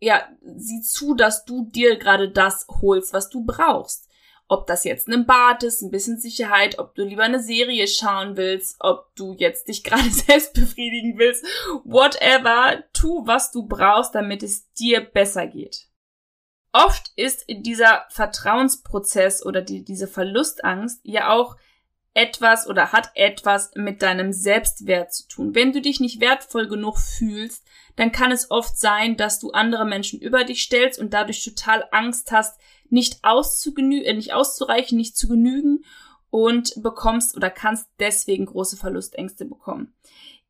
ja, 0.00 0.26
sieh 0.42 0.82
zu, 0.82 1.14
dass 1.14 1.44
du 1.44 1.66
dir 1.70 1.96
gerade 1.96 2.30
das 2.30 2.66
holst, 2.80 3.12
was 3.12 3.30
du 3.30 3.44
brauchst. 3.44 4.08
Ob 4.46 4.66
das 4.66 4.84
jetzt 4.84 5.08
ein 5.08 5.26
Bad 5.26 5.62
ist, 5.62 5.80
ein 5.82 5.90
bisschen 5.90 6.18
Sicherheit, 6.18 6.78
ob 6.78 6.94
du 6.94 7.02
lieber 7.02 7.22
eine 7.22 7.42
Serie 7.42 7.88
schauen 7.88 8.36
willst, 8.36 8.76
ob 8.80 9.14
du 9.16 9.34
jetzt 9.38 9.68
dich 9.68 9.82
gerade 9.84 10.10
selbst 10.10 10.52
befriedigen 10.54 11.18
willst, 11.18 11.44
whatever, 11.84 12.84
tu, 12.92 13.26
was 13.26 13.50
du 13.50 13.66
brauchst, 13.66 14.14
damit 14.14 14.42
es 14.42 14.70
dir 14.72 15.00
besser 15.00 15.46
geht. 15.46 15.88
Oft 16.72 17.12
ist 17.14 17.44
dieser 17.48 18.04
Vertrauensprozess 18.10 19.46
oder 19.46 19.62
die, 19.62 19.84
diese 19.84 20.08
Verlustangst 20.08 21.00
ja 21.04 21.32
auch 21.32 21.56
etwas 22.14 22.68
oder 22.68 22.92
hat 22.92 23.10
etwas 23.14 23.72
mit 23.74 24.02
deinem 24.02 24.32
Selbstwert 24.32 25.12
zu 25.12 25.28
tun. 25.28 25.54
Wenn 25.54 25.72
du 25.72 25.80
dich 25.80 26.00
nicht 26.00 26.20
wertvoll 26.20 26.68
genug 26.68 26.98
fühlst, 26.98 27.64
dann 27.96 28.12
kann 28.12 28.32
es 28.32 28.50
oft 28.50 28.78
sein, 28.78 29.16
dass 29.16 29.40
du 29.40 29.50
andere 29.50 29.84
Menschen 29.84 30.20
über 30.20 30.44
dich 30.44 30.62
stellst 30.62 30.98
und 30.98 31.12
dadurch 31.12 31.44
total 31.44 31.86
Angst 31.90 32.32
hast, 32.32 32.58
nicht, 32.90 33.18
auszugenü 33.22 34.02
äh, 34.02 34.14
nicht 34.14 34.32
auszureichen, 34.32 34.98
nicht 34.98 35.16
zu 35.16 35.28
genügen 35.28 35.84
und 36.30 36.82
bekommst 36.82 37.36
oder 37.36 37.50
kannst 37.50 37.88
deswegen 38.00 38.46
große 38.46 38.76
Verlustängste 38.76 39.44
bekommen. 39.44 39.94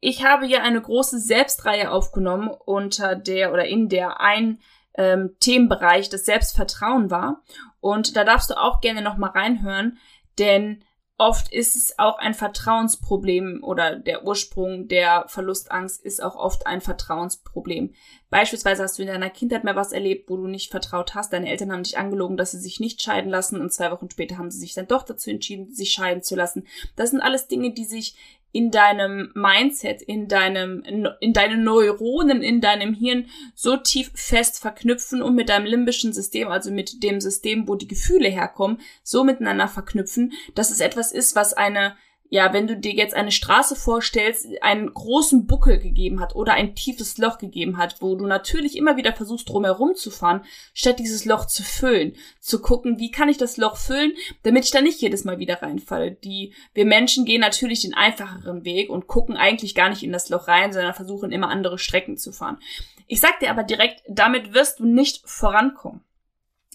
Ich 0.01 0.25
habe 0.25 0.47
hier 0.47 0.63
eine 0.63 0.81
große 0.81 1.19
Selbstreihe 1.19 1.91
aufgenommen, 1.91 2.49
unter 2.49 3.17
der 3.17 3.53
oder 3.53 3.67
in 3.67 3.89
der 3.89 4.21
ein 4.21 4.59
ähm, 4.97 5.37
Themenbereich 5.41 6.09
das 6.09 6.25
Selbstvertrauen 6.25 7.11
war. 7.11 7.43
Und 7.81 8.17
da 8.17 8.25
darfst 8.25 8.51
du 8.51 8.59
auch 8.59 8.81
gerne 8.81 9.03
nochmal 9.03 9.31
reinhören, 9.31 9.99
denn 10.39 10.85
oft 11.17 11.53
ist 11.53 11.77
es 11.77 11.99
auch 11.99 12.19
ein 12.19 12.35
Vertrauensproblem 12.35 13.63
oder 13.63 13.97
der 13.97 14.25
Ursprung 14.25 14.89
der 14.89 15.27
Verlustangst 15.29 16.05
ist 16.05 16.23
auch 16.23 16.35
oft 16.35 16.67
ein 16.67 16.81
Vertrauensproblem. 16.81 17.95
Beispielsweise 18.31 18.83
hast 18.83 18.99
du 18.99 19.03
in 19.03 19.09
deiner 19.09 19.31
Kindheit 19.31 19.63
mal 19.63 19.77
was 19.77 19.93
erlebt, 19.93 20.29
wo 20.29 20.37
du 20.37 20.49
nicht 20.49 20.73
vertraut 20.73 21.15
hast. 21.15 21.33
Deine 21.33 21.49
Eltern 21.49 21.71
haben 21.71 21.85
dich 21.85 21.99
angelogen, 21.99 22.37
dass 22.37 22.51
sie 22.51 22.59
sich 22.59 22.81
nicht 22.81 23.01
scheiden 23.01 23.31
lassen 23.31 23.61
und 23.61 23.73
zwei 23.73 23.93
Wochen 23.93 24.11
später 24.11 24.39
haben 24.39 24.51
sie 24.51 24.59
sich 24.59 24.75
dann 24.75 24.89
doch 24.89 25.05
dazu 25.05 25.31
entschieden, 25.31 25.73
sich 25.73 25.93
scheiden 25.93 26.25
zu 26.25 26.35
lassen. 26.35 26.67
Das 26.97 27.11
sind 27.11 27.21
alles 27.21 27.47
Dinge, 27.47 27.73
die 27.73 27.85
sich 27.85 28.17
in 28.55 28.71
deinem 28.71 29.33
Mindset, 29.35 30.01
in 30.01 30.29
deinem, 30.29 30.85
in 31.19 31.33
deinen 31.33 31.65
Neuronen, 31.65 32.41
in 32.41 32.61
deinem 32.61 32.95
Hirn 32.95 33.27
so 33.57 33.77
tief 33.77 34.13
fest 34.15 34.61
verknüpfen 34.61 35.23
und 35.23 35.35
mit 35.35 35.49
deinem 35.49 35.67
limbischen 35.67 36.13
System, 36.13 36.47
also 36.47 36.71
mit 36.71 37.03
dem 37.03 37.21
System, 37.21 37.67
wo 37.67 37.75
die 37.75 37.89
Gefühle 37.89 38.29
herkommen, 38.29 38.81
so 39.03 39.25
miteinander 39.25 39.67
verknüpfen, 39.67 40.35
dass 40.55 40.71
es 40.71 40.79
etwas 40.79 41.11
ist, 41.11 41.35
was 41.35 41.53
eine 41.53 41.97
ja, 42.31 42.53
wenn 42.53 42.67
du 42.67 42.77
dir 42.77 42.93
jetzt 42.93 43.15
eine 43.15 43.31
Straße 43.31 43.77
vorstellst, 43.77 44.47
einen 44.63 44.93
großen 44.93 45.47
Buckel 45.47 45.79
gegeben 45.79 46.21
hat 46.21 46.35
oder 46.35 46.55
ein 46.55 46.75
tiefes 46.75 47.19
Loch 47.19 47.39
gegeben 47.39 47.77
hat, 47.77 48.01
wo 48.01 48.17
du 48.17 48.27
natürlich 48.27 48.77
immer 48.77 48.97
wieder 48.97 49.13
versuchst, 49.13 49.49
drumherum 49.49 49.95
zu 49.95 50.11
fahren, 50.11 50.45
statt 50.73 50.99
dieses 50.99 51.25
Loch 51.27 51.47
zu 51.47 51.63
füllen, 51.63 52.17
zu 52.41 52.61
gucken, 52.61 52.99
wie 52.99 53.11
kann 53.11 53.29
ich 53.29 53.37
das 53.37 53.57
Loch 53.57 53.77
füllen, 53.77 54.15
damit 54.43 54.65
ich 54.65 54.71
da 54.71 54.81
nicht 54.81 55.01
jedes 55.01 55.25
Mal 55.25 55.39
wieder 55.39 55.63
reinfalle. 55.63 56.13
Die, 56.13 56.55
wir 56.73 56.87
Menschen 56.87 57.25
gehen 57.25 57.41
natürlich 57.41 57.83
den 57.83 57.95
einfacheren 57.95 58.65
Weg 58.65 58.91
und 58.91 59.07
gucken 59.07 59.37
eigentlich 59.37 59.75
gar 59.75 59.91
nicht 59.91 60.03
in 60.03 60.13
das 60.13 60.29
Loch 60.29 60.49
rein, 60.49 60.73
sondern 60.73 60.95
versuchen 60.95 61.31
immer 61.31 61.51
andere 61.51 61.79
Strecken 61.79 62.17
zu 62.17 62.33
fahren. 62.33 62.59
Ich 63.07 63.21
sag 63.21 63.39
dir 63.41 63.51
aber 63.51 63.63
direkt, 63.63 64.03
damit 64.09 64.55
wirst 64.55 64.81
du 64.81 64.87
nicht 64.87 65.21
vorankommen. 65.29 66.01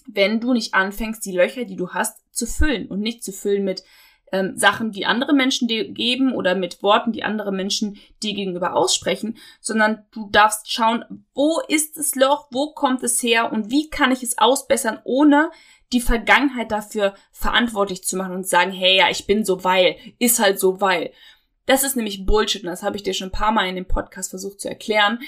Wenn 0.06 0.40
du 0.40 0.52
nicht 0.52 0.74
anfängst, 0.74 1.24
die 1.26 1.32
Löcher, 1.32 1.64
die 1.64 1.76
du 1.76 1.90
hast, 1.90 2.18
zu 2.32 2.46
füllen 2.46 2.86
und 2.86 3.00
nicht 3.00 3.22
zu 3.22 3.32
füllen 3.32 3.64
mit 3.64 3.82
ähm, 4.32 4.56
Sachen, 4.56 4.92
die 4.92 5.06
andere 5.06 5.32
Menschen 5.32 5.68
dir 5.68 5.90
geben 5.90 6.34
oder 6.34 6.54
mit 6.54 6.82
Worten, 6.82 7.12
die 7.12 7.22
andere 7.22 7.52
Menschen 7.52 7.98
dir 8.22 8.34
gegenüber 8.34 8.74
aussprechen, 8.74 9.38
sondern 9.60 10.04
du 10.12 10.28
darfst 10.30 10.70
schauen, 10.72 11.26
wo 11.34 11.60
ist 11.68 11.96
das 11.96 12.14
Loch, 12.14 12.48
wo 12.50 12.72
kommt 12.72 13.02
es 13.02 13.22
her 13.22 13.52
und 13.52 13.70
wie 13.70 13.90
kann 13.90 14.12
ich 14.12 14.22
es 14.22 14.38
ausbessern, 14.38 15.00
ohne 15.04 15.50
die 15.92 16.00
Vergangenheit 16.00 16.70
dafür 16.70 17.14
verantwortlich 17.32 18.04
zu 18.04 18.16
machen 18.16 18.34
und 18.34 18.46
sagen, 18.46 18.70
hey, 18.70 18.96
ja, 18.98 19.10
ich 19.10 19.26
bin 19.26 19.44
so 19.44 19.64
weil, 19.64 19.96
ist 20.18 20.38
halt 20.38 20.60
so 20.60 20.80
weil. 20.80 21.12
Das 21.66 21.82
ist 21.82 21.96
nämlich 21.96 22.26
Bullshit 22.26 22.62
und 22.62 22.68
das 22.68 22.82
habe 22.82 22.96
ich 22.96 23.02
dir 23.02 23.14
schon 23.14 23.28
ein 23.28 23.32
paar 23.32 23.52
Mal 23.52 23.68
in 23.68 23.76
dem 23.76 23.86
Podcast 23.86 24.30
versucht 24.30 24.60
zu 24.60 24.68
erklären. 24.68 25.20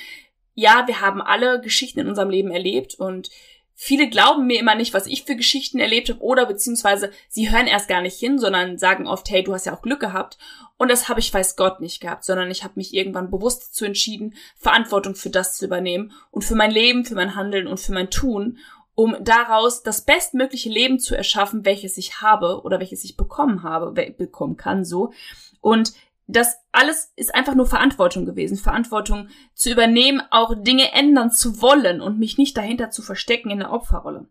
Ja, 0.54 0.86
wir 0.86 1.00
haben 1.00 1.22
alle 1.22 1.60
Geschichten 1.60 2.00
in 2.00 2.08
unserem 2.08 2.30
Leben 2.30 2.50
erlebt 2.50 2.94
und 2.94 3.30
Viele 3.74 4.08
glauben 4.08 4.46
mir 4.46 4.60
immer 4.60 4.74
nicht, 4.74 4.94
was 4.94 5.06
ich 5.06 5.24
für 5.24 5.34
Geschichten 5.34 5.78
erlebt 5.78 6.10
habe 6.10 6.20
oder 6.20 6.46
beziehungsweise 6.46 7.10
sie 7.28 7.50
hören 7.50 7.66
erst 7.66 7.88
gar 7.88 8.00
nicht 8.00 8.18
hin, 8.18 8.38
sondern 8.38 8.78
sagen 8.78 9.06
oft, 9.06 9.28
hey, 9.30 9.42
du 9.42 9.54
hast 9.54 9.66
ja 9.66 9.74
auch 9.74 9.82
Glück 9.82 10.00
gehabt. 10.00 10.38
Und 10.76 10.90
das 10.90 11.08
habe 11.08 11.20
ich 11.20 11.32
weiß 11.32 11.56
Gott 11.56 11.80
nicht 11.80 12.00
gehabt, 12.00 12.24
sondern 12.24 12.50
ich 12.50 12.64
habe 12.64 12.74
mich 12.76 12.94
irgendwann 12.94 13.30
bewusst 13.30 13.68
dazu 13.68 13.84
entschieden, 13.84 14.34
Verantwortung 14.56 15.14
für 15.14 15.30
das 15.30 15.56
zu 15.56 15.64
übernehmen 15.64 16.12
und 16.30 16.44
für 16.44 16.54
mein 16.54 16.70
Leben, 16.70 17.04
für 17.04 17.14
mein 17.14 17.34
Handeln 17.34 17.66
und 17.66 17.80
für 17.80 17.92
mein 17.92 18.10
Tun, 18.10 18.58
um 18.94 19.16
daraus 19.20 19.82
das 19.82 20.04
bestmögliche 20.04 20.68
Leben 20.68 20.98
zu 20.98 21.16
erschaffen, 21.16 21.64
welches 21.64 21.96
ich 21.96 22.20
habe 22.20 22.62
oder 22.62 22.78
welches 22.78 23.04
ich 23.04 23.16
bekommen 23.16 23.62
habe, 23.62 23.92
bekommen 24.12 24.56
kann, 24.56 24.84
so. 24.84 25.12
Und 25.60 25.92
das 26.26 26.56
alles 26.70 27.12
ist 27.16 27.34
einfach 27.34 27.54
nur 27.54 27.66
Verantwortung 27.66 28.24
gewesen. 28.24 28.56
Verantwortung 28.56 29.28
zu 29.54 29.70
übernehmen, 29.70 30.22
auch 30.30 30.54
Dinge 30.56 30.92
ändern 30.92 31.30
zu 31.30 31.60
wollen 31.60 32.00
und 32.00 32.18
mich 32.18 32.38
nicht 32.38 32.56
dahinter 32.56 32.90
zu 32.90 33.02
verstecken 33.02 33.50
in 33.50 33.58
der 33.58 33.72
Opferrolle. 33.72 34.26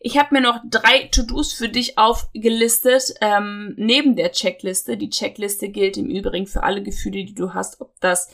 Ich 0.00 0.18
habe 0.18 0.34
mir 0.34 0.40
noch 0.40 0.60
drei 0.68 1.08
To-Dos 1.12 1.52
für 1.52 1.68
dich 1.68 1.96
aufgelistet, 1.96 3.14
ähm, 3.20 3.74
neben 3.76 4.16
der 4.16 4.32
Checkliste. 4.32 4.96
Die 4.96 5.10
Checkliste 5.10 5.68
gilt 5.68 5.96
im 5.96 6.06
Übrigen 6.06 6.48
für 6.48 6.64
alle 6.64 6.82
Gefühle, 6.82 7.24
die 7.24 7.34
du 7.34 7.54
hast, 7.54 7.80
ob 7.80 7.98
das 8.00 8.28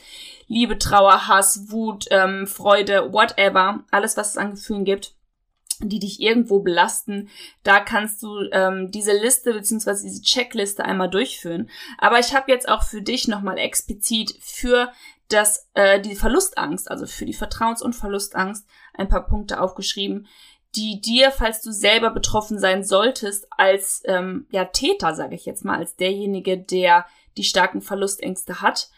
Liebe, 0.47 0.79
Trauer, 0.79 1.27
Hass, 1.27 1.69
Wut, 1.69 2.07
ähm, 2.09 2.47
Freude, 2.47 3.13
whatever, 3.13 3.83
alles, 3.91 4.17
was 4.17 4.31
es 4.31 4.37
an 4.37 4.51
Gefühlen 4.51 4.85
gibt 4.85 5.13
die 5.81 5.99
dich 5.99 6.19
irgendwo 6.19 6.59
belasten, 6.59 7.29
da 7.63 7.79
kannst 7.79 8.21
du 8.23 8.41
ähm, 8.51 8.91
diese 8.91 9.13
Liste 9.13 9.53
beziehungsweise 9.53 10.03
diese 10.03 10.21
Checkliste 10.21 10.83
einmal 10.83 11.09
durchführen. 11.09 11.69
Aber 11.97 12.19
ich 12.19 12.35
habe 12.35 12.51
jetzt 12.51 12.67
auch 12.67 12.83
für 12.83 13.01
dich 13.01 13.27
nochmal 13.27 13.57
explizit 13.57 14.35
für 14.41 14.91
das 15.29 15.69
äh, 15.75 16.01
die 16.01 16.15
Verlustangst, 16.15 16.89
also 16.89 17.05
für 17.05 17.25
die 17.25 17.35
Vertrauens- 17.35 17.83
und 17.83 17.95
Verlustangst, 17.95 18.67
ein 18.93 19.07
paar 19.07 19.25
Punkte 19.25 19.61
aufgeschrieben, 19.61 20.27
die 20.75 21.01
dir, 21.01 21.31
falls 21.31 21.61
du 21.61 21.71
selber 21.71 22.11
betroffen 22.11 22.59
sein 22.59 22.83
solltest, 22.83 23.47
als 23.51 24.01
ähm, 24.05 24.47
ja 24.51 24.65
Täter, 24.65 25.15
sage 25.15 25.35
ich 25.35 25.45
jetzt 25.45 25.65
mal, 25.65 25.77
als 25.77 25.95
derjenige, 25.95 26.57
der 26.57 27.05
die 27.37 27.43
starken 27.43 27.81
Verlustängste 27.81 28.61
hat, 28.61 28.89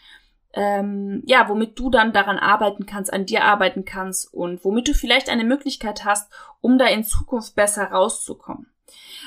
ähm, 0.54 1.22
ja, 1.26 1.48
womit 1.48 1.78
du 1.78 1.90
dann 1.90 2.12
daran 2.12 2.38
arbeiten 2.38 2.86
kannst, 2.86 3.12
an 3.12 3.26
dir 3.26 3.44
arbeiten 3.44 3.84
kannst 3.84 4.32
und 4.32 4.64
womit 4.64 4.88
du 4.88 4.94
vielleicht 4.94 5.28
eine 5.28 5.44
Möglichkeit 5.44 6.04
hast, 6.04 6.30
um 6.60 6.78
da 6.78 6.86
in 6.86 7.04
Zukunft 7.04 7.54
besser 7.54 7.84
rauszukommen. 7.84 8.66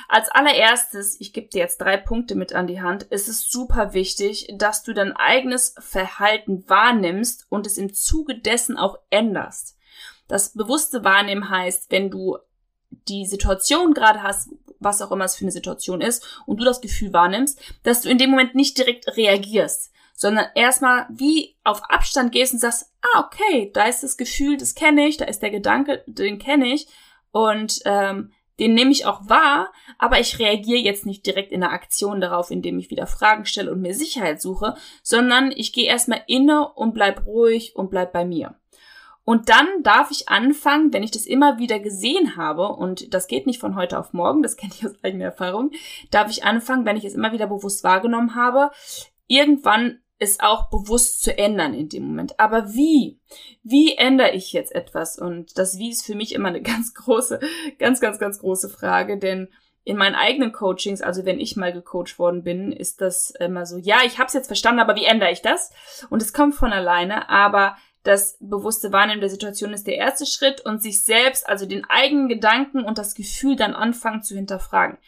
Als 0.08 0.28
allererstes, 0.28 1.20
ich 1.20 1.32
gebe 1.32 1.48
dir 1.48 1.58
jetzt 1.58 1.78
drei 1.78 1.96
Punkte 1.96 2.36
mit 2.36 2.54
an 2.54 2.68
die 2.68 2.80
Hand, 2.80 3.02
ist 3.04 3.28
es 3.28 3.50
super 3.50 3.92
wichtig, 3.92 4.48
dass 4.56 4.84
du 4.84 4.92
dein 4.92 5.12
eigenes 5.16 5.74
Verhalten 5.78 6.68
wahrnimmst 6.68 7.46
und 7.48 7.66
es 7.66 7.76
im 7.76 7.92
Zuge 7.92 8.38
dessen 8.38 8.76
auch 8.76 8.98
änderst. 9.10 9.76
Das 10.28 10.52
bewusste 10.52 11.02
Wahrnehmen 11.04 11.50
heißt, 11.50 11.90
wenn 11.90 12.10
du 12.10 12.38
die 13.08 13.26
Situation 13.26 13.94
gerade 13.94 14.22
hast, 14.22 14.50
was 14.78 15.02
auch 15.02 15.10
immer 15.10 15.24
es 15.24 15.34
für 15.34 15.44
eine 15.44 15.52
Situation 15.52 16.00
ist, 16.00 16.42
und 16.46 16.60
du 16.60 16.64
das 16.64 16.80
Gefühl 16.80 17.12
wahrnimmst, 17.12 17.58
dass 17.82 18.02
du 18.02 18.08
in 18.08 18.18
dem 18.18 18.30
Moment 18.30 18.54
nicht 18.54 18.78
direkt 18.78 19.16
reagierst, 19.16 19.92
sondern 20.16 20.46
erstmal 20.54 21.06
wie 21.10 21.56
auf 21.62 21.82
Abstand 21.90 22.32
gehst 22.32 22.54
und 22.54 22.58
sagst, 22.58 22.90
ah, 23.02 23.20
okay, 23.20 23.70
da 23.72 23.84
ist 23.84 24.02
das 24.02 24.16
Gefühl, 24.16 24.56
das 24.56 24.74
kenne 24.74 25.06
ich, 25.06 25.18
da 25.18 25.26
ist 25.26 25.42
der 25.42 25.50
Gedanke, 25.50 26.02
den 26.06 26.38
kenne 26.38 26.72
ich 26.72 26.88
und 27.30 27.80
ähm, 27.84 28.32
den 28.58 28.72
nehme 28.72 28.90
ich 28.90 29.04
auch 29.04 29.28
wahr, 29.28 29.70
aber 29.98 30.18
ich 30.18 30.38
reagiere 30.38 30.80
jetzt 30.80 31.04
nicht 31.04 31.26
direkt 31.26 31.52
in 31.52 31.60
der 31.60 31.72
Aktion 31.72 32.22
darauf, 32.22 32.50
indem 32.50 32.78
ich 32.78 32.90
wieder 32.90 33.06
Fragen 33.06 33.44
stelle 33.44 33.70
und 33.70 33.82
mir 33.82 33.94
Sicherheit 33.94 34.40
suche, 34.40 34.74
sondern 35.02 35.52
ich 35.52 35.74
gehe 35.74 35.86
erstmal 35.86 36.22
inne 36.26 36.66
und 36.72 36.94
bleib 36.94 37.26
ruhig 37.26 37.76
und 37.76 37.90
bleib 37.90 38.14
bei 38.14 38.24
mir. 38.24 38.56
Und 39.24 39.48
dann 39.48 39.66
darf 39.82 40.10
ich 40.12 40.28
anfangen, 40.28 40.92
wenn 40.92 41.02
ich 41.02 41.10
das 41.10 41.26
immer 41.26 41.58
wieder 41.58 41.80
gesehen 41.80 42.36
habe, 42.36 42.68
und 42.68 43.12
das 43.12 43.26
geht 43.26 43.46
nicht 43.46 43.60
von 43.60 43.74
heute 43.74 43.98
auf 43.98 44.12
morgen, 44.12 44.42
das 44.42 44.56
kenne 44.56 44.72
ich 44.74 44.86
aus 44.86 44.94
eigener 45.02 45.26
Erfahrung, 45.26 45.72
darf 46.10 46.30
ich 46.30 46.44
anfangen, 46.44 46.86
wenn 46.86 46.96
ich 46.96 47.04
es 47.04 47.14
immer 47.14 47.32
wieder 47.32 47.48
bewusst 47.48 47.84
wahrgenommen 47.84 48.34
habe, 48.34 48.70
irgendwann 49.26 49.98
es 50.18 50.40
auch 50.40 50.70
bewusst 50.70 51.22
zu 51.22 51.36
ändern 51.36 51.74
in 51.74 51.88
dem 51.88 52.04
Moment. 52.04 52.40
Aber 52.40 52.72
wie? 52.72 53.20
Wie 53.62 53.96
ändere 53.96 54.32
ich 54.32 54.52
jetzt 54.52 54.74
etwas? 54.74 55.18
Und 55.18 55.58
das 55.58 55.78
Wie 55.78 55.90
ist 55.90 56.06
für 56.06 56.14
mich 56.14 56.34
immer 56.34 56.48
eine 56.48 56.62
ganz 56.62 56.94
große, 56.94 57.40
ganz, 57.78 58.00
ganz, 58.00 58.18
ganz 58.18 58.38
große 58.38 58.68
Frage, 58.68 59.18
denn 59.18 59.48
in 59.84 59.96
meinen 59.96 60.16
eigenen 60.16 60.52
Coachings, 60.52 61.00
also 61.00 61.24
wenn 61.24 61.38
ich 61.38 61.54
mal 61.54 61.72
gecoacht 61.72 62.18
worden 62.18 62.42
bin, 62.42 62.72
ist 62.72 63.00
das 63.00 63.30
immer 63.30 63.66
so, 63.66 63.76
ja, 63.76 63.98
ich 64.04 64.18
habe 64.18 64.26
es 64.26 64.32
jetzt 64.32 64.48
verstanden, 64.48 64.80
aber 64.80 64.96
wie 64.96 65.04
ändere 65.04 65.30
ich 65.30 65.42
das? 65.42 65.70
Und 66.10 66.20
es 66.20 66.32
kommt 66.32 66.56
von 66.56 66.72
alleine, 66.72 67.28
aber 67.28 67.76
das 68.02 68.36
bewusste 68.40 68.92
Wahrnehmen 68.92 69.20
der 69.20 69.30
Situation 69.30 69.72
ist 69.72 69.86
der 69.86 69.96
erste 69.96 70.26
Schritt 70.26 70.60
und 70.60 70.82
sich 70.82 71.04
selbst, 71.04 71.48
also 71.48 71.66
den 71.66 71.84
eigenen 71.84 72.28
Gedanken 72.28 72.84
und 72.84 72.98
das 72.98 73.14
Gefühl 73.14 73.54
dann 73.54 73.74
anfangen 73.74 74.22
zu 74.22 74.34
hinterfragen. 74.34 74.98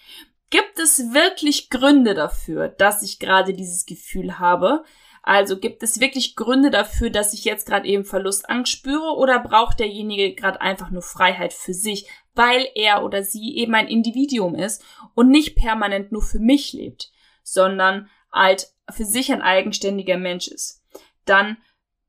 Gibt 0.51 0.79
es 0.79 1.13
wirklich 1.13 1.69
Gründe 1.69 2.15
dafür, 2.15 2.69
dass 2.69 3.03
ich 3.03 3.19
gerade 3.19 3.53
dieses 3.53 3.85
Gefühl 3.85 4.39
habe? 4.39 4.85
Also 5.23 5.59
gibt 5.59 5.83
es 5.83 6.01
wirklich 6.01 6.37
Gründe 6.37 6.71
dafür, 6.71 7.11
dass 7.11 7.35
ich 7.35 7.45
jetzt 7.45 7.67
gerade 7.67 7.87
eben 7.87 8.07
Verlustangst 8.07 8.73
spüre 8.73 9.15
oder 9.17 9.39
braucht 9.41 9.79
derjenige 9.79 10.35
gerade 10.35 10.61
einfach 10.63 10.91
nur 10.91 11.03
Freiheit 11.03 11.53
für 11.53 11.75
sich, 11.75 12.09
weil 12.35 12.67
er 12.75 13.05
oder 13.05 13.23
sie 13.23 13.57
eben 13.57 13.75
ein 13.75 13.89
Individuum 13.89 14.55
ist 14.55 14.83
und 15.15 15.29
nicht 15.29 15.55
permanent 15.55 16.13
nur 16.13 16.23
für 16.23 16.39
mich 16.39 16.73
lebt, 16.73 17.13
sondern 17.43 18.09
halt 18.33 18.69
für 18.91 19.05
sich 19.05 19.31
ein 19.31 19.43
eigenständiger 19.43 20.17
Mensch 20.17 20.49
ist. 20.49 20.83
Dann 21.27 21.59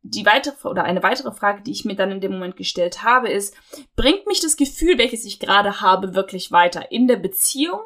die 0.01 0.25
weitere 0.25 0.67
oder 0.69 0.85
eine 0.85 1.03
weitere 1.03 1.33
Frage, 1.33 1.61
die 1.61 1.71
ich 1.71 1.83
mir 1.83 1.95
dann 1.95 2.11
in 2.11 2.21
dem 2.21 2.31
Moment 2.31 2.55
gestellt 2.55 3.03
habe, 3.03 3.29
ist, 3.29 3.53
bringt 3.97 4.27
mich 4.27 4.39
das 4.39 4.55
Gefühl, 4.55 4.97
welches 4.97 5.25
ich 5.25 5.39
gerade 5.39 5.81
habe, 5.81 6.15
wirklich 6.15 6.51
weiter 6.51 6.91
in 6.91 7.07
der 7.07 7.17
Beziehung, 7.17 7.81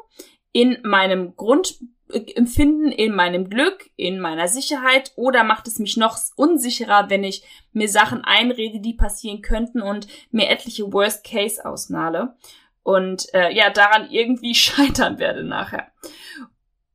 in 0.54 0.78
meinem 0.84 1.36
Grund, 1.36 1.80
Empfinden 2.08 2.92
in 2.92 3.14
meinem 3.14 3.50
Glück, 3.50 3.90
in 3.96 4.20
meiner 4.20 4.46
Sicherheit 4.46 5.12
oder 5.16 5.42
macht 5.42 5.66
es 5.66 5.80
mich 5.80 5.96
noch 5.96 6.16
unsicherer, 6.36 7.10
wenn 7.10 7.24
ich 7.24 7.42
mir 7.72 7.88
Sachen 7.88 8.22
einrede, 8.24 8.78
die 8.78 8.94
passieren 8.94 9.42
könnten 9.42 9.82
und 9.82 10.06
mir 10.30 10.48
etliche 10.48 10.92
Worst 10.92 11.24
Case 11.24 11.64
ausnale 11.64 12.36
und 12.84 13.34
äh, 13.34 13.52
ja 13.52 13.70
daran 13.70 14.10
irgendwie 14.10 14.54
scheitern 14.54 15.18
werde 15.18 15.42
nachher. 15.42 15.90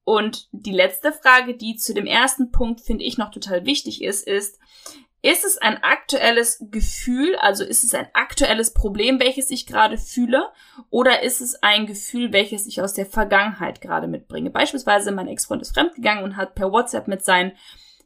Und 0.06 0.48
die 0.54 0.72
letzte 0.72 1.12
Frage, 1.12 1.56
die 1.56 1.76
zu 1.76 1.93
dem 1.93 2.06
ersten 2.06 2.52
Punkt 2.52 2.80
finde 2.80 3.04
ich 3.04 3.17
noch 3.17 3.30
total 3.30 3.65
wichtig 3.65 4.02
ist, 4.02 4.26
ist, 4.26 4.58
ist 5.21 5.43
es 5.43 5.58
ein 5.58 5.84
aktuelles 5.84 6.63
Gefühl, 6.71 7.36
also 7.38 7.63
ist 7.63 7.84
es 7.84 7.93
ein 7.93 8.08
aktuelles 8.13 8.73
Problem, 8.73 9.19
welches 9.19 9.51
ich 9.51 9.65
gerade 9.65 9.97
fühle, 9.97 10.49
oder 10.89 11.23
ist 11.23 11.41
es 11.41 11.62
ein 11.62 11.88
Gefühl, 11.88 12.32
welches 12.32 12.67
ich 12.67 12.82
aus 12.82 12.93
der 12.93 13.05
Vergangenheit 13.05 13.82
gerade 13.82 14.08
mitbringe? 14.08 14.49
Beispielsweise 14.49 15.12
mein 15.12 15.27
Ex-Freund 15.27 15.62
ist 15.62 15.73
fremdgegangen 15.73 16.23
und 16.23 16.38
hat 16.38 16.55
per 16.55 16.71
WhatsApp 16.71 17.08
mit 17.08 17.25
seinen, 17.25 17.51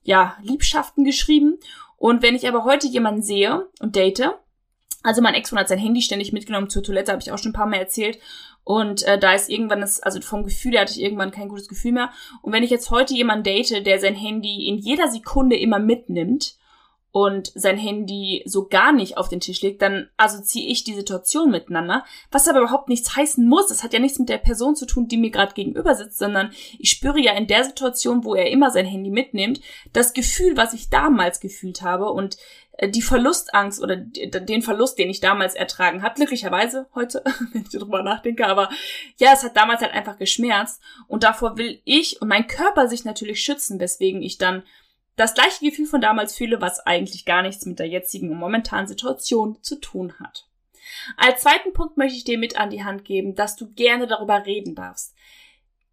ja, 0.02 0.36
Liebschaften 0.42 1.06
geschrieben. 1.06 1.60
Und 1.98 2.22
wenn 2.22 2.36
ich 2.36 2.48
aber 2.48 2.66
heute 2.66 2.88
jemanden 2.88 3.22
sehe 3.22 3.68
und 3.80 3.96
date, 3.96 4.32
also 5.04 5.22
mein 5.22 5.36
Ex-Freund 5.36 5.62
hat 5.62 5.70
sein 5.70 5.80
Handy 5.80 6.02
ständig 6.02 6.34
mitgenommen 6.34 6.70
zur 6.70 6.84
Toilette, 6.84 7.12
habe 7.12 7.22
ich 7.22 7.32
auch 7.32 7.38
schon 7.38 7.52
ein 7.52 7.56
paar 7.56 7.68
Mal 7.68 7.78
erzählt. 7.78 8.20
Und 8.64 9.04
äh, 9.04 9.20
da 9.20 9.34
ist 9.34 9.50
irgendwann 9.50 9.82
das, 9.82 10.02
also 10.02 10.20
vom 10.22 10.44
Gefühl 10.46 10.72
her 10.72 10.82
hatte 10.82 10.94
ich 10.94 11.02
irgendwann 11.02 11.32
kein 11.32 11.50
gutes 11.50 11.68
Gefühl 11.68 11.92
mehr. 11.92 12.12
Und 12.42 12.54
wenn 12.54 12.64
ich 12.64 12.70
jetzt 12.70 12.90
heute 12.90 13.14
jemanden 13.14 13.44
date, 13.44 13.86
der 13.86 14.00
sein 14.00 14.16
Handy 14.16 14.68
in 14.68 14.78
jeder 14.78 15.10
Sekunde 15.10 15.58
immer 15.58 15.80
mitnimmt, 15.80 16.58
und 17.14 17.52
sein 17.54 17.78
Handy 17.78 18.42
so 18.48 18.68
gar 18.68 18.92
nicht 18.92 19.18
auf 19.18 19.30
den 19.30 19.40
Tisch 19.40 19.62
legt, 19.62 19.84
dann 19.84 20.10
assoziiere 20.18 20.72
ich 20.72 20.84
die 20.84 20.96
Situation 20.96 21.52
miteinander, 21.52 22.04
was 22.32 22.48
aber 22.48 22.62
überhaupt 22.62 22.90
nichts 22.90 23.16
heißen 23.16 23.48
muss. 23.48 23.70
Es 23.70 23.84
hat 23.84 23.94
ja 23.94 24.00
nichts 24.00 24.18
mit 24.18 24.30
der 24.30 24.40
Person 24.40 24.76
zu 24.76 24.88
tun, 24.88 25.08
die 25.08 25.18
mir 25.18 25.30
gerade 25.30 25.54
gegenüber 25.54 25.94
sitzt, 25.94 26.18
sondern 26.18 26.52
ich 26.80 26.90
spüre 26.90 27.20
ja 27.20 27.34
in 27.34 27.46
der 27.46 27.66
Situation, 27.66 28.26
wo 28.26 28.34
er 28.34 28.50
immer 28.50 28.72
sein 28.72 28.88
Handy 28.88 29.12
mitnimmt, 29.12 29.62
das 29.94 30.14
Gefühl, 30.14 30.58
was 30.58 30.74
ich 30.74 30.90
damals 30.90 31.40
gefühlt 31.40 31.84
habe 31.84 32.12
und 32.12 32.38
äh, 32.78 32.90
die 32.90 33.04
Verlustangst 33.04 33.80
oder 33.80 33.96
den 33.96 34.64
Verlust, 34.64 34.98
den 34.98 35.12
ich 35.12 35.20
damals 35.20 35.54
ertragen 35.54 36.02
habe, 36.02 36.16
glücklicherweise 36.16 36.88
heute, 36.96 37.24
wenn 37.54 37.62
ich 37.62 37.70
darüber 37.70 38.02
nachdenke, 38.02 38.48
aber 38.48 38.70
ja, 39.20 39.34
es 39.34 39.44
hat 39.44 39.56
damals 39.56 39.82
halt 39.82 39.94
einfach 39.94 40.18
geschmerzt 40.18 40.82
und 41.08 41.24
davor 41.24 41.60
will 41.60 41.80
ich 41.86 42.24
und 42.24 42.28
mein 42.28 42.48
Körper 42.48 42.88
sich 42.88 43.06
natürlich 43.06 43.44
schützen, 43.44 43.80
weswegen 43.80 44.24
ich 44.24 44.40
dann 44.40 44.64
das 45.16 45.34
gleiche 45.34 45.64
Gefühl 45.66 45.86
von 45.86 46.02
damals 46.02 46.36
fühle, 46.36 46.62
was 46.62 46.80
eigentlich 46.80 47.26
gar 47.26 47.42
nichts 47.42 47.66
mit 47.66 47.80
der 47.80 47.88
jetzigen 47.88 48.32
und 48.32 48.38
momentanen 48.38 48.88
Situation 48.88 49.58
zu 49.62 49.80
tun 49.80 50.14
hat. 50.20 50.48
Als 51.18 51.42
zweiten 51.42 51.74
Punkt 51.74 51.98
möchte 51.98 52.18
ich 52.18 52.24
dir 52.24 52.38
mit 52.38 52.58
an 52.58 52.70
die 52.70 52.84
Hand 52.84 53.06
geben, 53.06 53.36
dass 53.36 53.56
du 53.56 53.72
gerne 53.72 54.08
darüber 54.08 54.46
reden 54.46 54.76
darfst. 54.76 55.16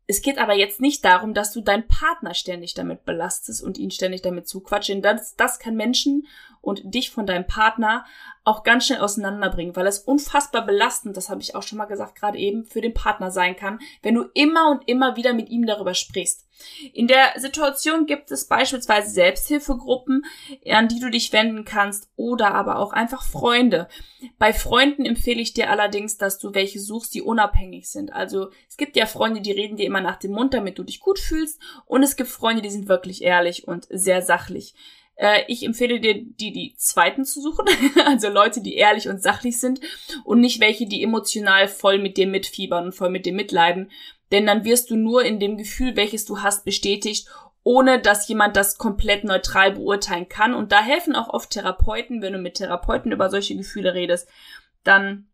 Es 0.07 0.23
geht 0.23 0.39
aber 0.39 0.55
jetzt 0.55 0.81
nicht 0.81 1.05
darum, 1.05 1.35
dass 1.35 1.53
du 1.53 1.61
deinen 1.61 1.87
Partner 1.87 2.35
ständig 2.35 2.75
damit 2.75 3.05
belastest 3.05 3.63
und 3.63 3.79
ihn 3.79 3.93
ständig 3.93 4.23
damit 4.23 4.49
zuquatschen. 4.49 5.03
Das, 5.03 5.37
das 5.37 5.61
kann 5.61 5.77
Menschen 5.77 6.27
und 6.61 6.83
dich 6.83 7.11
von 7.11 7.27
deinem 7.27 7.47
Partner 7.47 8.05
auch 8.43 8.65
ganz 8.65 8.87
schnell 8.87 9.01
auseinanderbringen, 9.01 9.77
weil 9.77 9.87
es 9.87 10.01
unfassbar 10.01 10.67
belastend, 10.67 11.17
das 11.17 11.31
habe 11.31 11.41
ich 11.43 11.55
auch 11.55 11.63
schon 11.63 11.79
mal 11.79 11.85
gesagt, 11.85 12.17
gerade 12.17 12.39
eben 12.39 12.65
für 12.65 12.81
den 12.81 12.93
Partner 12.93 13.31
sein 13.31 13.55
kann, 13.55 13.79
wenn 14.03 14.17
du 14.17 14.25
immer 14.35 14.71
und 14.71 14.89
immer 14.89 15.15
wieder 15.15 15.33
mit 15.33 15.49
ihm 15.49 15.65
darüber 15.65 15.95
sprichst. 15.95 16.40
In 16.93 17.07
der 17.07 17.33
Situation 17.37 18.07
gibt 18.07 18.31
es 18.31 18.47
beispielsweise 18.47 19.11
Selbsthilfegruppen, 19.11 20.25
an 20.69 20.89
die 20.89 21.01
du 21.01 21.11
dich 21.11 21.33
wenden 21.33 21.65
kannst 21.65 22.09
oder 22.17 22.55
aber 22.55 22.79
auch 22.79 22.93
einfach 22.93 23.23
Freunde. 23.23 23.89
Bei 24.39 24.53
Freunden 24.53 25.05
empfehle 25.05 25.41
ich 25.41 25.53
dir 25.53 25.71
allerdings, 25.71 26.17
dass 26.17 26.39
du 26.39 26.55
welche 26.55 26.81
suchst, 26.81 27.15
die 27.15 27.23
unabhängig 27.23 27.91
sind. 27.91 28.13
Also 28.13 28.51
es 28.69 28.77
gibt 28.77 28.97
ja 28.97 29.07
Freunde, 29.07 29.41
die 29.41 29.53
reden 29.53 29.77
dir 29.77 29.87
immer 29.87 30.01
nach 30.01 30.17
dem 30.17 30.33
Mund, 30.33 30.55
damit 30.55 30.79
du 30.79 30.83
dich 30.83 31.01
gut 31.01 31.19
fühlst 31.19 31.61
und 31.87 32.03
es 32.03 32.17
gibt 32.17 32.31
Freunde, 32.31 32.63
die 32.63 32.71
sind 32.71 32.89
wirklich 32.89 33.23
ehrlich 33.23 33.67
und 33.67 33.87
sehr 33.91 34.23
sachlich. 34.23 34.75
Äh, 35.21 35.45
ich 35.49 35.63
empfehle 35.65 36.01
dir, 36.01 36.15
die, 36.15 36.51
die 36.51 36.75
zweiten 36.77 37.25
zu 37.27 37.43
suchen. 37.43 37.67
also 38.07 38.29
Leute, 38.31 38.63
die 38.63 38.75
ehrlich 38.75 39.09
und 39.09 39.23
sachlich 39.23 39.61
sind 39.61 39.81
und 40.25 40.41
nicht 40.41 40.61
welche, 40.61 40.87
die 40.87 41.03
emotional 41.03 41.69
voll 41.69 41.99
mit 41.99 42.17
dir 42.17 42.27
mitfiebern 42.27 42.87
und 42.87 42.93
voll 42.93 43.11
mit 43.11 43.27
dir 43.27 43.35
mitleiden. 43.35 43.91
Denn 44.33 44.47
dann 44.47 44.65
wirst 44.65 44.91
du 44.91 44.97
nur 44.97 45.25
in 45.25 45.41
dem 45.41 45.57
Gefühl, 45.57 45.97
welches 45.97 46.25
du 46.25 46.43
hast, 46.43 46.65
bestätigt, 46.65 47.29
ohne 47.63 48.01
dass 48.01 48.29
jemand 48.29 48.57
das 48.57 48.79
komplett 48.79 49.25
neutral 49.25 49.73
beurteilen 49.73 50.29
kann. 50.29 50.55
Und 50.55 50.73
da 50.73 50.83
helfen 50.83 51.15
auch 51.15 51.29
oft 51.29 51.51
Therapeuten, 51.51 52.23
wenn 52.23 52.33
du 52.33 52.39
mit 52.39 52.55
Therapeuten 52.55 53.13
über 53.13 53.29
solche 53.29 53.57
Gefühle 53.57 53.95
redest, 53.95 54.29
dann 54.85 55.29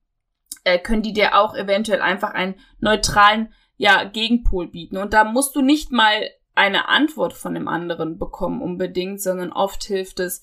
äh, 0.64 0.78
können 0.78 1.02
die 1.02 1.12
dir 1.12 1.36
auch 1.36 1.54
eventuell 1.54 2.00
einfach 2.00 2.34
einen 2.34 2.56
neutralen 2.80 3.52
ja, 3.76 4.04
Gegenpol 4.04 4.68
bieten. 4.68 4.96
Und 4.96 5.12
da 5.12 5.24
musst 5.24 5.54
du 5.54 5.62
nicht 5.62 5.92
mal 5.92 6.30
eine 6.54 6.88
Antwort 6.88 7.34
von 7.34 7.54
dem 7.54 7.68
anderen 7.68 8.18
bekommen 8.18 8.62
unbedingt, 8.62 9.20
sondern 9.20 9.52
oft 9.52 9.84
hilft 9.84 10.20
es, 10.20 10.42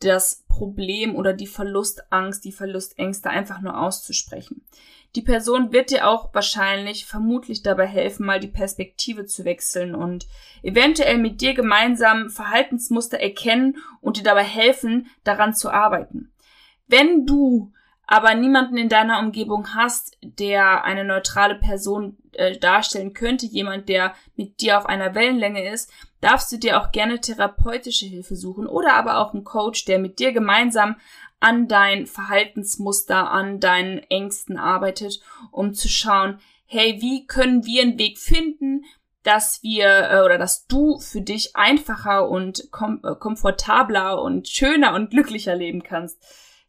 das 0.00 0.44
Problem 0.48 1.16
oder 1.16 1.32
die 1.32 1.46
Verlustangst, 1.46 2.44
die 2.44 2.52
Verlustängste 2.52 3.30
einfach 3.30 3.60
nur 3.60 3.80
auszusprechen. 3.80 4.66
Die 5.16 5.22
Person 5.22 5.72
wird 5.72 5.90
dir 5.90 6.06
auch 6.06 6.34
wahrscheinlich 6.34 7.06
vermutlich 7.06 7.62
dabei 7.62 7.86
helfen, 7.86 8.26
mal 8.26 8.38
die 8.38 8.48
Perspektive 8.48 9.24
zu 9.24 9.46
wechseln 9.46 9.94
und 9.94 10.26
eventuell 10.62 11.16
mit 11.16 11.40
dir 11.40 11.54
gemeinsam 11.54 12.28
Verhaltensmuster 12.28 13.18
erkennen 13.18 13.78
und 14.02 14.18
dir 14.18 14.22
dabei 14.22 14.44
helfen, 14.44 15.06
daran 15.24 15.54
zu 15.54 15.70
arbeiten. 15.70 16.32
Wenn 16.86 17.24
du 17.24 17.72
aber 18.06 18.34
niemanden 18.34 18.76
in 18.76 18.90
deiner 18.90 19.18
Umgebung 19.18 19.74
hast, 19.74 20.18
der 20.22 20.84
eine 20.84 21.04
neutrale 21.04 21.56
Person 21.56 22.18
äh, 22.32 22.58
darstellen 22.58 23.14
könnte, 23.14 23.46
jemand, 23.46 23.88
der 23.88 24.14
mit 24.36 24.60
dir 24.60 24.78
auf 24.78 24.86
einer 24.86 25.14
Wellenlänge 25.14 25.68
ist, 25.72 25.90
darfst 26.20 26.52
du 26.52 26.58
dir 26.58 26.80
auch 26.80 26.92
gerne 26.92 27.20
therapeutische 27.20 28.06
Hilfe 28.06 28.36
suchen 28.36 28.66
oder 28.66 28.94
aber 28.94 29.18
auch 29.18 29.32
einen 29.32 29.44
Coach, 29.44 29.86
der 29.86 29.98
mit 29.98 30.18
dir 30.18 30.32
gemeinsam 30.32 30.96
an 31.40 31.68
dein 31.68 32.06
Verhaltensmuster, 32.06 33.30
an 33.30 33.60
deinen 33.60 33.98
Ängsten 33.98 34.58
arbeitet, 34.58 35.20
um 35.50 35.74
zu 35.74 35.88
schauen, 35.88 36.40
hey, 36.66 37.00
wie 37.00 37.26
können 37.26 37.64
wir 37.64 37.82
einen 37.82 37.98
Weg 37.98 38.18
finden, 38.18 38.84
dass 39.26 39.62
wir 39.62 40.10
äh, 40.10 40.22
oder 40.22 40.38
dass 40.38 40.66
du 40.66 40.98
für 40.98 41.20
dich 41.20 41.56
einfacher 41.56 42.28
und 42.28 42.70
kom 42.70 43.00
äh, 43.02 43.16
komfortabler 43.16 44.22
und 44.22 44.48
schöner 44.48 44.94
und 44.94 45.10
glücklicher 45.10 45.56
leben 45.56 45.82
kannst. 45.82 46.22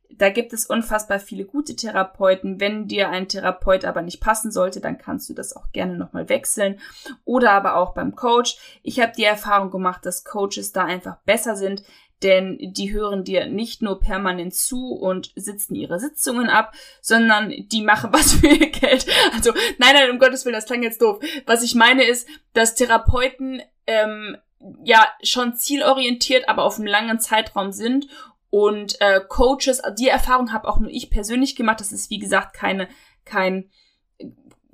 Da 0.09 0.29
gibt 0.29 0.53
es 0.53 0.65
unfassbar 0.65 1.19
viele 1.19 1.45
gute 1.45 1.75
Therapeuten. 1.75 2.59
Wenn 2.59 2.87
dir 2.87 3.09
ein 3.09 3.27
Therapeut 3.27 3.85
aber 3.85 4.01
nicht 4.01 4.21
passen 4.21 4.51
sollte, 4.51 4.79
dann 4.79 4.97
kannst 4.97 5.29
du 5.29 5.33
das 5.33 5.55
auch 5.55 5.71
gerne 5.71 5.97
nochmal 5.97 6.29
wechseln. 6.29 6.79
Oder 7.25 7.51
aber 7.51 7.75
auch 7.75 7.93
beim 7.93 8.15
Coach. 8.15 8.57
Ich 8.81 8.99
habe 8.99 9.11
die 9.15 9.25
Erfahrung 9.25 9.69
gemacht, 9.69 10.05
dass 10.05 10.23
Coaches 10.23 10.71
da 10.71 10.85
einfach 10.85 11.17
besser 11.25 11.55
sind, 11.55 11.83
denn 12.23 12.57
die 12.59 12.91
hören 12.93 13.23
dir 13.23 13.45
nicht 13.45 13.81
nur 13.81 13.99
permanent 13.99 14.55
zu 14.55 14.91
und 14.91 15.31
sitzen 15.35 15.75
ihre 15.75 15.99
Sitzungen 15.99 16.49
ab, 16.49 16.73
sondern 17.01 17.53
die 17.67 17.81
machen 17.81 18.11
was 18.11 18.33
für 18.39 18.47
ihr 18.47 18.71
Geld. 18.71 19.05
Also 19.33 19.51
nein, 19.77 19.93
nein, 19.93 20.09
um 20.09 20.19
Gottes 20.19 20.45
Willen, 20.45 20.55
das 20.55 20.65
klang 20.65 20.83
jetzt 20.83 21.01
doof. 21.01 21.19
Was 21.45 21.63
ich 21.63 21.75
meine 21.75 22.03
ist, 22.05 22.27
dass 22.53 22.75
Therapeuten 22.75 23.61
ähm, 23.85 24.37
ja 24.83 25.07
schon 25.21 25.55
zielorientiert, 25.55 26.49
aber 26.49 26.63
auf 26.63 26.77
einem 26.77 26.87
langen 26.87 27.19
Zeitraum 27.19 27.71
sind 27.71 28.07
und 28.49 28.99
äh, 29.01 29.21
Coaches, 29.27 29.81
die 29.99 30.07
Erfahrung 30.07 30.53
habe 30.53 30.67
auch 30.67 30.79
nur 30.79 30.89
ich 30.89 31.09
persönlich 31.09 31.55
gemacht. 31.55 31.79
Das 31.79 31.91
ist 31.91 32.09
wie 32.09 32.19
gesagt 32.19 32.55
keine 32.55 32.87
kein 33.25 33.69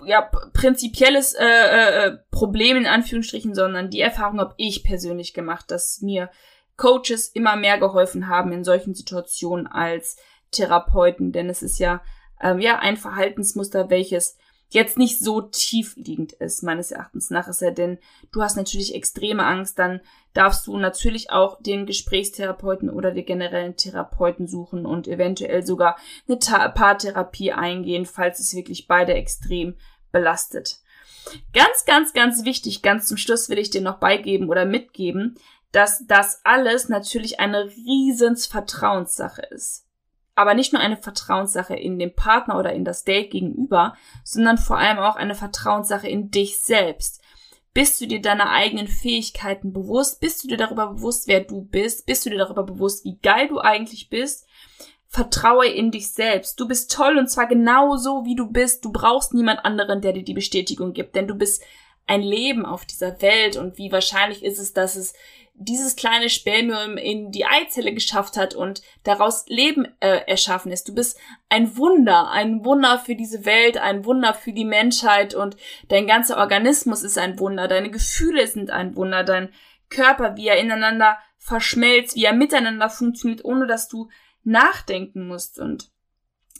ja 0.05 0.21
prinzipielles 0.21 1.33
äh, 1.33 1.45
äh, 1.45 2.17
Problem 2.31 2.77
in 2.77 2.87
Anführungsstrichen, 2.87 3.55
sondern 3.55 3.89
die 3.89 4.01
Erfahrung 4.01 4.39
habe 4.39 4.53
ich 4.57 4.83
persönlich 4.83 5.33
gemacht, 5.33 5.71
dass 5.71 6.01
mir 6.01 6.29
Coaches 6.77 7.27
immer 7.27 7.55
mehr 7.55 7.77
geholfen 7.77 8.27
haben 8.27 8.51
in 8.51 8.63
solchen 8.63 8.93
Situationen 8.95 9.67
als 9.67 10.17
Therapeuten, 10.51 11.31
denn 11.31 11.49
es 11.49 11.61
ist 11.61 11.79
ja 11.79 12.01
ähm, 12.41 12.59
ja 12.59 12.79
ein 12.79 12.97
Verhaltensmuster, 12.97 13.89
welches 13.89 14.37
jetzt 14.69 14.97
nicht 14.97 15.19
so 15.19 15.41
tief 15.41 15.95
liegend 15.95 16.33
ist, 16.33 16.63
meines 16.63 16.91
Erachtens 16.91 17.29
nach. 17.29 17.47
Ist 17.47 17.61
ja 17.61 17.71
denn, 17.71 17.99
du 18.31 18.41
hast 18.41 18.57
natürlich 18.57 18.95
extreme 18.95 19.45
Angst, 19.45 19.77
dann 19.77 20.01
darfst 20.33 20.67
du 20.67 20.77
natürlich 20.77 21.31
auch 21.31 21.61
den 21.61 21.85
Gesprächstherapeuten 21.85 22.89
oder 22.89 23.11
den 23.11 23.25
generellen 23.25 23.77
Therapeuten 23.77 24.47
suchen 24.47 24.85
und 24.85 25.07
eventuell 25.07 25.65
sogar 25.65 25.97
eine 26.27 26.37
Paartherapie 26.37 27.51
eingehen, 27.51 28.05
falls 28.05 28.39
es 28.39 28.55
wirklich 28.55 28.87
beide 28.87 29.13
extrem 29.13 29.75
belastet. 30.11 30.79
Ganz, 31.53 31.85
ganz, 31.85 32.13
ganz 32.13 32.43
wichtig, 32.43 32.81
ganz 32.81 33.07
zum 33.07 33.17
Schluss 33.17 33.49
will 33.49 33.59
ich 33.59 33.69
dir 33.69 33.81
noch 33.81 33.99
beigeben 33.99 34.49
oder 34.49 34.65
mitgeben, 34.65 35.35
dass 35.73 36.05
das 36.07 36.39
alles 36.45 36.87
natürlich 36.87 37.41
eine 37.41 37.65
riesens 37.65 38.47
Vertrauenssache 38.47 39.41
ist 39.51 39.83
aber 40.35 40.53
nicht 40.53 40.73
nur 40.73 40.81
eine 40.81 40.97
Vertrauenssache 40.97 41.75
in 41.75 41.99
den 41.99 42.15
Partner 42.15 42.57
oder 42.57 42.73
in 42.73 42.85
das 42.85 43.03
Date 43.03 43.31
gegenüber, 43.31 43.95
sondern 44.23 44.57
vor 44.57 44.77
allem 44.77 44.97
auch 44.97 45.15
eine 45.15 45.35
Vertrauenssache 45.35 46.07
in 46.07 46.31
dich 46.31 46.61
selbst. 46.61 47.21
Bist 47.73 47.99
du 48.01 48.07
dir 48.07 48.21
deiner 48.21 48.49
eigenen 48.49 48.87
Fähigkeiten 48.87 49.73
bewusst? 49.73 50.19
Bist 50.19 50.43
du 50.43 50.47
dir 50.47 50.57
darüber 50.57 50.87
bewusst, 50.93 51.27
wer 51.27 51.41
du 51.41 51.61
bist? 51.61 52.05
Bist 52.05 52.25
du 52.25 52.29
dir 52.29 52.37
darüber 52.37 52.63
bewusst, 52.63 53.03
wie 53.03 53.17
geil 53.17 53.47
du 53.47 53.59
eigentlich 53.59 54.09
bist? 54.09 54.47
Vertraue 55.07 55.67
in 55.67 55.91
dich 55.91 56.11
selbst. 56.11 56.59
Du 56.59 56.67
bist 56.67 56.91
toll 56.91 57.17
und 57.17 57.29
zwar 57.29 57.47
genau 57.47 57.97
so, 57.97 58.25
wie 58.25 58.35
du 58.35 58.49
bist. 58.51 58.83
Du 58.85 58.91
brauchst 58.91 59.33
niemand 59.33 59.63
anderen, 59.65 60.01
der 60.01 60.13
dir 60.13 60.23
die 60.23 60.33
Bestätigung 60.33 60.93
gibt, 60.93 61.15
denn 61.15 61.27
du 61.27 61.35
bist 61.35 61.63
ein 62.05 62.21
Leben 62.21 62.65
auf 62.65 62.85
dieser 62.85 63.21
Welt 63.21 63.55
und 63.57 63.77
wie 63.77 63.91
wahrscheinlich 63.91 64.43
ist 64.43 64.59
es, 64.59 64.73
dass 64.73 64.95
es 64.95 65.13
dieses 65.55 65.95
kleine 65.95 66.29
Spermium 66.29 66.97
in 66.97 67.31
die 67.31 67.45
Eizelle 67.45 67.93
geschafft 67.93 68.37
hat 68.37 68.55
und 68.55 68.81
daraus 69.03 69.45
Leben 69.47 69.85
äh, 69.99 70.21
erschaffen 70.27 70.71
ist. 70.71 70.87
Du 70.87 70.95
bist 70.95 71.19
ein 71.47 71.77
Wunder, 71.77 72.31
ein 72.31 72.65
Wunder 72.65 72.97
für 72.97 73.15
diese 73.15 73.45
Welt, 73.45 73.77
ein 73.77 74.03
Wunder 74.03 74.33
für 74.33 74.51
die 74.51 74.65
Menschheit 74.65 75.35
und 75.35 75.55
dein 75.89 76.07
ganzer 76.07 76.37
Organismus 76.37 77.03
ist 77.03 77.17
ein 77.17 77.39
Wunder, 77.39 77.67
deine 77.67 77.91
Gefühle 77.91 78.47
sind 78.47 78.71
ein 78.71 78.95
Wunder, 78.95 79.23
dein 79.23 79.49
Körper, 79.89 80.35
wie 80.35 80.47
er 80.47 80.59
ineinander 80.59 81.17
verschmelzt, 81.37 82.15
wie 82.15 82.25
er 82.25 82.33
miteinander 82.33 82.89
funktioniert, 82.89 83.45
ohne 83.45 83.67
dass 83.67 83.87
du 83.87 84.09
nachdenken 84.43 85.27
musst 85.27 85.59
und 85.59 85.91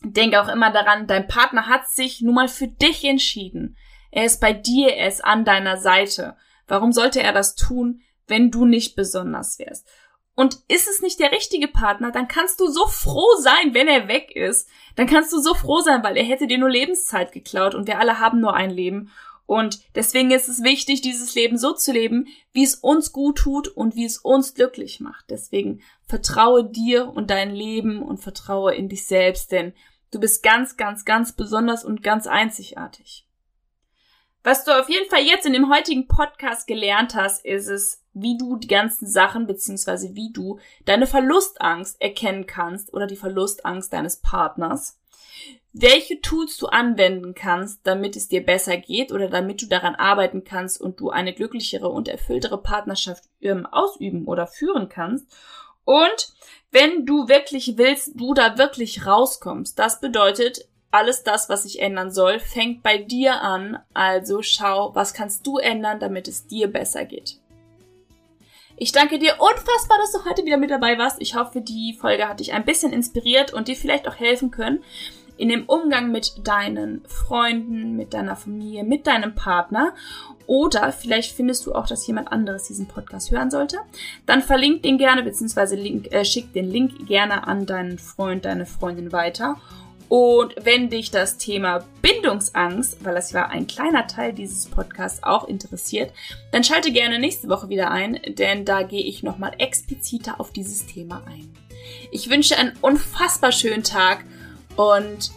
denke 0.04 0.42
auch 0.42 0.50
immer 0.50 0.72
daran, 0.72 1.08
dein 1.08 1.28
Partner 1.28 1.68
hat 1.68 1.90
sich 1.90 2.22
nun 2.22 2.36
mal 2.36 2.48
für 2.48 2.68
dich 2.68 3.04
entschieden. 3.06 3.78
Er 4.16 4.26
ist 4.26 4.40
bei 4.40 4.54
dir, 4.54 4.94
er 4.94 5.08
ist 5.08 5.26
an 5.26 5.44
deiner 5.44 5.78
Seite. 5.78 6.38
Warum 6.68 6.92
sollte 6.92 7.20
er 7.20 7.34
das 7.34 7.56
tun, 7.56 8.02
wenn 8.28 8.52
du 8.52 8.64
nicht 8.64 8.96
besonders 8.96 9.58
wärst? 9.58 9.88
Und 10.36 10.60
ist 10.68 10.88
es 10.88 11.02
nicht 11.02 11.20
der 11.20 11.32
richtige 11.32 11.68
Partner, 11.68 12.12
dann 12.12 12.28
kannst 12.28 12.60
du 12.60 12.68
so 12.68 12.86
froh 12.86 13.36
sein, 13.40 13.74
wenn 13.74 13.88
er 13.88 14.08
weg 14.08 14.36
ist. 14.36 14.70
Dann 14.96 15.08
kannst 15.08 15.34
du 15.34 15.40
so 15.40 15.56
froh 15.56 15.80
sein, 15.80 16.04
weil 16.04 16.16
er 16.16 16.24
hätte 16.24 16.46
dir 16.46 16.60
nur 16.60 16.70
Lebenszeit 16.70 17.32
geklaut 17.32 17.74
und 17.74 17.88
wir 17.88 17.98
alle 17.98 18.20
haben 18.20 18.40
nur 18.40 18.54
ein 18.54 18.70
Leben. 18.70 19.12
Und 19.48 19.80
deswegen 19.96 20.30
ist 20.30 20.48
es 20.48 20.64
wichtig, 20.64 21.02
dieses 21.02 21.34
Leben 21.34 21.58
so 21.58 21.74
zu 21.74 21.92
leben, 21.92 22.28
wie 22.52 22.64
es 22.64 22.76
uns 22.76 23.14
gut 23.14 23.40
tut 23.40 23.68
und 23.68 23.96
wie 23.96 24.06
es 24.06 24.20
uns 24.20 24.54
glücklich 24.54 25.00
macht. 25.00 25.26
Deswegen 25.32 25.82
vertraue 26.06 26.64
dir 26.70 27.08
und 27.08 27.32
dein 27.32 27.50
Leben 27.50 28.04
und 28.04 28.18
vertraue 28.18 28.76
in 28.76 28.90
dich 28.90 29.08
selbst, 29.08 29.52
denn 29.52 29.74
du 30.12 30.20
bist 30.20 30.44
ganz, 30.44 30.78
ganz, 30.78 31.04
ganz 31.04 31.34
besonders 31.34 31.84
und 31.84 32.04
ganz 32.04 32.28
einzigartig. 32.28 33.26
Was 34.44 34.66
du 34.66 34.78
auf 34.78 34.90
jeden 34.90 35.10
Fall 35.10 35.22
jetzt 35.22 35.46
in 35.46 35.54
dem 35.54 35.74
heutigen 35.74 36.06
Podcast 36.10 36.68
gelernt 36.68 37.16
hast, 37.16 37.46
ist 37.46 37.68
es, 37.68 38.04
wie 38.14 38.38
du 38.38 38.58
die 38.58 38.68
ganzen 38.68 39.08
Sachen 39.08 39.48
beziehungsweise 39.48 40.16
wie 40.16 40.34
du 40.34 40.60
deine 40.84 41.08
Verlustangst 41.08 42.02
erkennen 42.02 42.46
kannst 42.46 42.94
oder 42.94 43.08
die 43.08 43.16
Verlustangst 43.16 43.94
deines 43.94 44.18
Partners, 44.18 45.00
welche 45.72 46.20
Tools 46.20 46.58
du 46.58 46.68
anwenden 46.68 47.36
kannst, 47.36 47.88
damit 47.88 48.18
es 48.18 48.28
dir 48.28 48.46
besser 48.46 48.76
geht 48.76 49.14
oder 49.14 49.30
damit 49.30 49.62
du 49.62 49.66
daran 49.66 49.96
arbeiten 49.96 50.44
kannst 50.44 50.82
und 50.82 51.00
du 51.00 51.10
eine 51.10 51.34
glücklichere 51.34 51.88
und 51.88 52.10
erfülltere 52.10 52.62
Partnerschaft 52.62 53.24
ähm, 53.40 53.66
ausüben 53.66 54.26
oder 54.28 54.46
führen 54.46 54.90
kannst. 54.90 55.26
Und 55.86 56.34
wenn 56.70 57.06
du 57.06 57.30
wirklich 57.30 57.78
willst, 57.78 58.12
du 58.16 58.34
da 58.34 58.58
wirklich 58.58 59.06
rauskommst, 59.06 59.80
das 59.80 60.02
bedeutet, 60.02 60.68
alles 60.94 61.24
das, 61.24 61.50
was 61.50 61.64
sich 61.64 61.82
ändern 61.82 62.12
soll, 62.12 62.40
fängt 62.40 62.84
bei 62.84 62.98
dir 62.98 63.42
an. 63.42 63.80
Also 63.94 64.42
schau, 64.42 64.94
was 64.94 65.14
kannst 65.14 65.46
du 65.48 65.58
ändern, 65.58 66.00
damit 66.00 66.28
es 66.28 66.48
dir 66.48 66.72
besser 66.72 67.06
geht. 67.06 67.40
Ich 68.76 68.92
danke 68.92 69.20
dir 69.20 69.36
unfassbar, 69.40 69.98
dass 70.00 70.12
du 70.12 70.26
heute 70.30 70.46
wieder 70.46 70.58
mit 70.58 70.72
dabei 70.72 70.98
warst. 70.98 71.22
Ich 71.22 71.36
hoffe, 71.36 71.62
die 71.62 71.98
Folge 72.00 72.28
hat 72.28 72.40
dich 72.40 72.54
ein 72.54 72.66
bisschen 72.66 72.92
inspiriert 72.92 73.54
und 73.54 73.68
dir 73.68 73.76
vielleicht 73.76 74.08
auch 74.08 74.16
helfen 74.16 74.52
können 74.52 74.84
in 75.38 75.50
dem 75.50 75.66
Umgang 75.66 76.12
mit 76.12 76.48
deinen 76.48 77.04
Freunden, 77.08 77.96
mit 77.96 78.14
deiner 78.14 78.36
Familie, 78.36 78.84
mit 78.84 79.08
deinem 79.08 79.34
Partner. 79.34 79.94
Oder 80.46 80.92
vielleicht 80.92 81.36
findest 81.36 81.66
du 81.66 81.74
auch, 81.74 81.88
dass 81.88 82.06
jemand 82.06 82.32
anderes 82.32 82.68
diesen 82.68 82.88
Podcast 82.88 83.32
hören 83.32 83.50
sollte. 83.50 83.78
Dann 84.26 84.42
verlink 84.42 84.84
den 84.84 84.98
gerne, 84.98 85.24
beziehungsweise 85.24 85.76
link, 85.76 86.14
äh, 86.14 86.26
schick 86.26 86.54
den 86.54 86.70
Link 86.70 87.08
gerne 87.08 87.48
an 87.48 87.66
deinen 87.66 87.98
Freund, 87.98 88.46
deine 88.46 88.66
Freundin 88.66 89.12
weiter. 89.12 89.58
Und 90.14 90.54
wenn 90.62 90.92
dich 90.92 91.10
das 91.10 91.40
Thema 91.40 91.84
Bindungsangst, 92.04 93.04
weil 93.04 93.16
das 93.16 93.34
war 93.34 93.50
ein 93.50 93.66
kleiner 93.66 94.06
Teil 94.06 94.32
dieses 94.32 94.68
Podcasts, 94.68 95.24
auch 95.24 95.48
interessiert, 95.48 96.14
dann 96.52 96.64
schalte 96.64 96.92
gerne 96.92 97.18
nächste 97.18 97.50
Woche 97.50 97.68
wieder 97.68 97.90
ein, 97.90 98.20
denn 98.28 98.64
da 98.64 98.84
gehe 98.84 99.04
ich 99.04 99.24
nochmal 99.24 99.54
expliziter 99.58 100.40
auf 100.40 100.52
dieses 100.52 100.86
Thema 100.86 101.24
ein. 101.26 101.52
Ich 102.12 102.30
wünsche 102.30 102.56
einen 102.60 102.74
unfassbar 102.80 103.52
schönen 103.52 103.82
Tag 103.82 104.24
und 104.76 105.32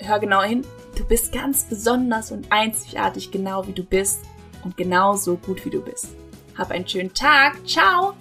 hör 0.00 0.18
genau 0.18 0.42
hin, 0.42 0.66
du 0.96 1.04
bist 1.04 1.30
ganz 1.30 1.62
besonders 1.62 2.32
und 2.32 2.50
einzigartig 2.50 3.30
genau 3.30 3.64
wie 3.68 3.74
du 3.74 3.84
bist 3.84 4.24
und 4.64 4.76
genauso 4.76 5.36
gut 5.36 5.64
wie 5.64 5.70
du 5.70 5.80
bist. 5.80 6.16
Hab 6.58 6.72
einen 6.72 6.88
schönen 6.88 7.14
Tag. 7.14 7.64
Ciao! 7.64 8.14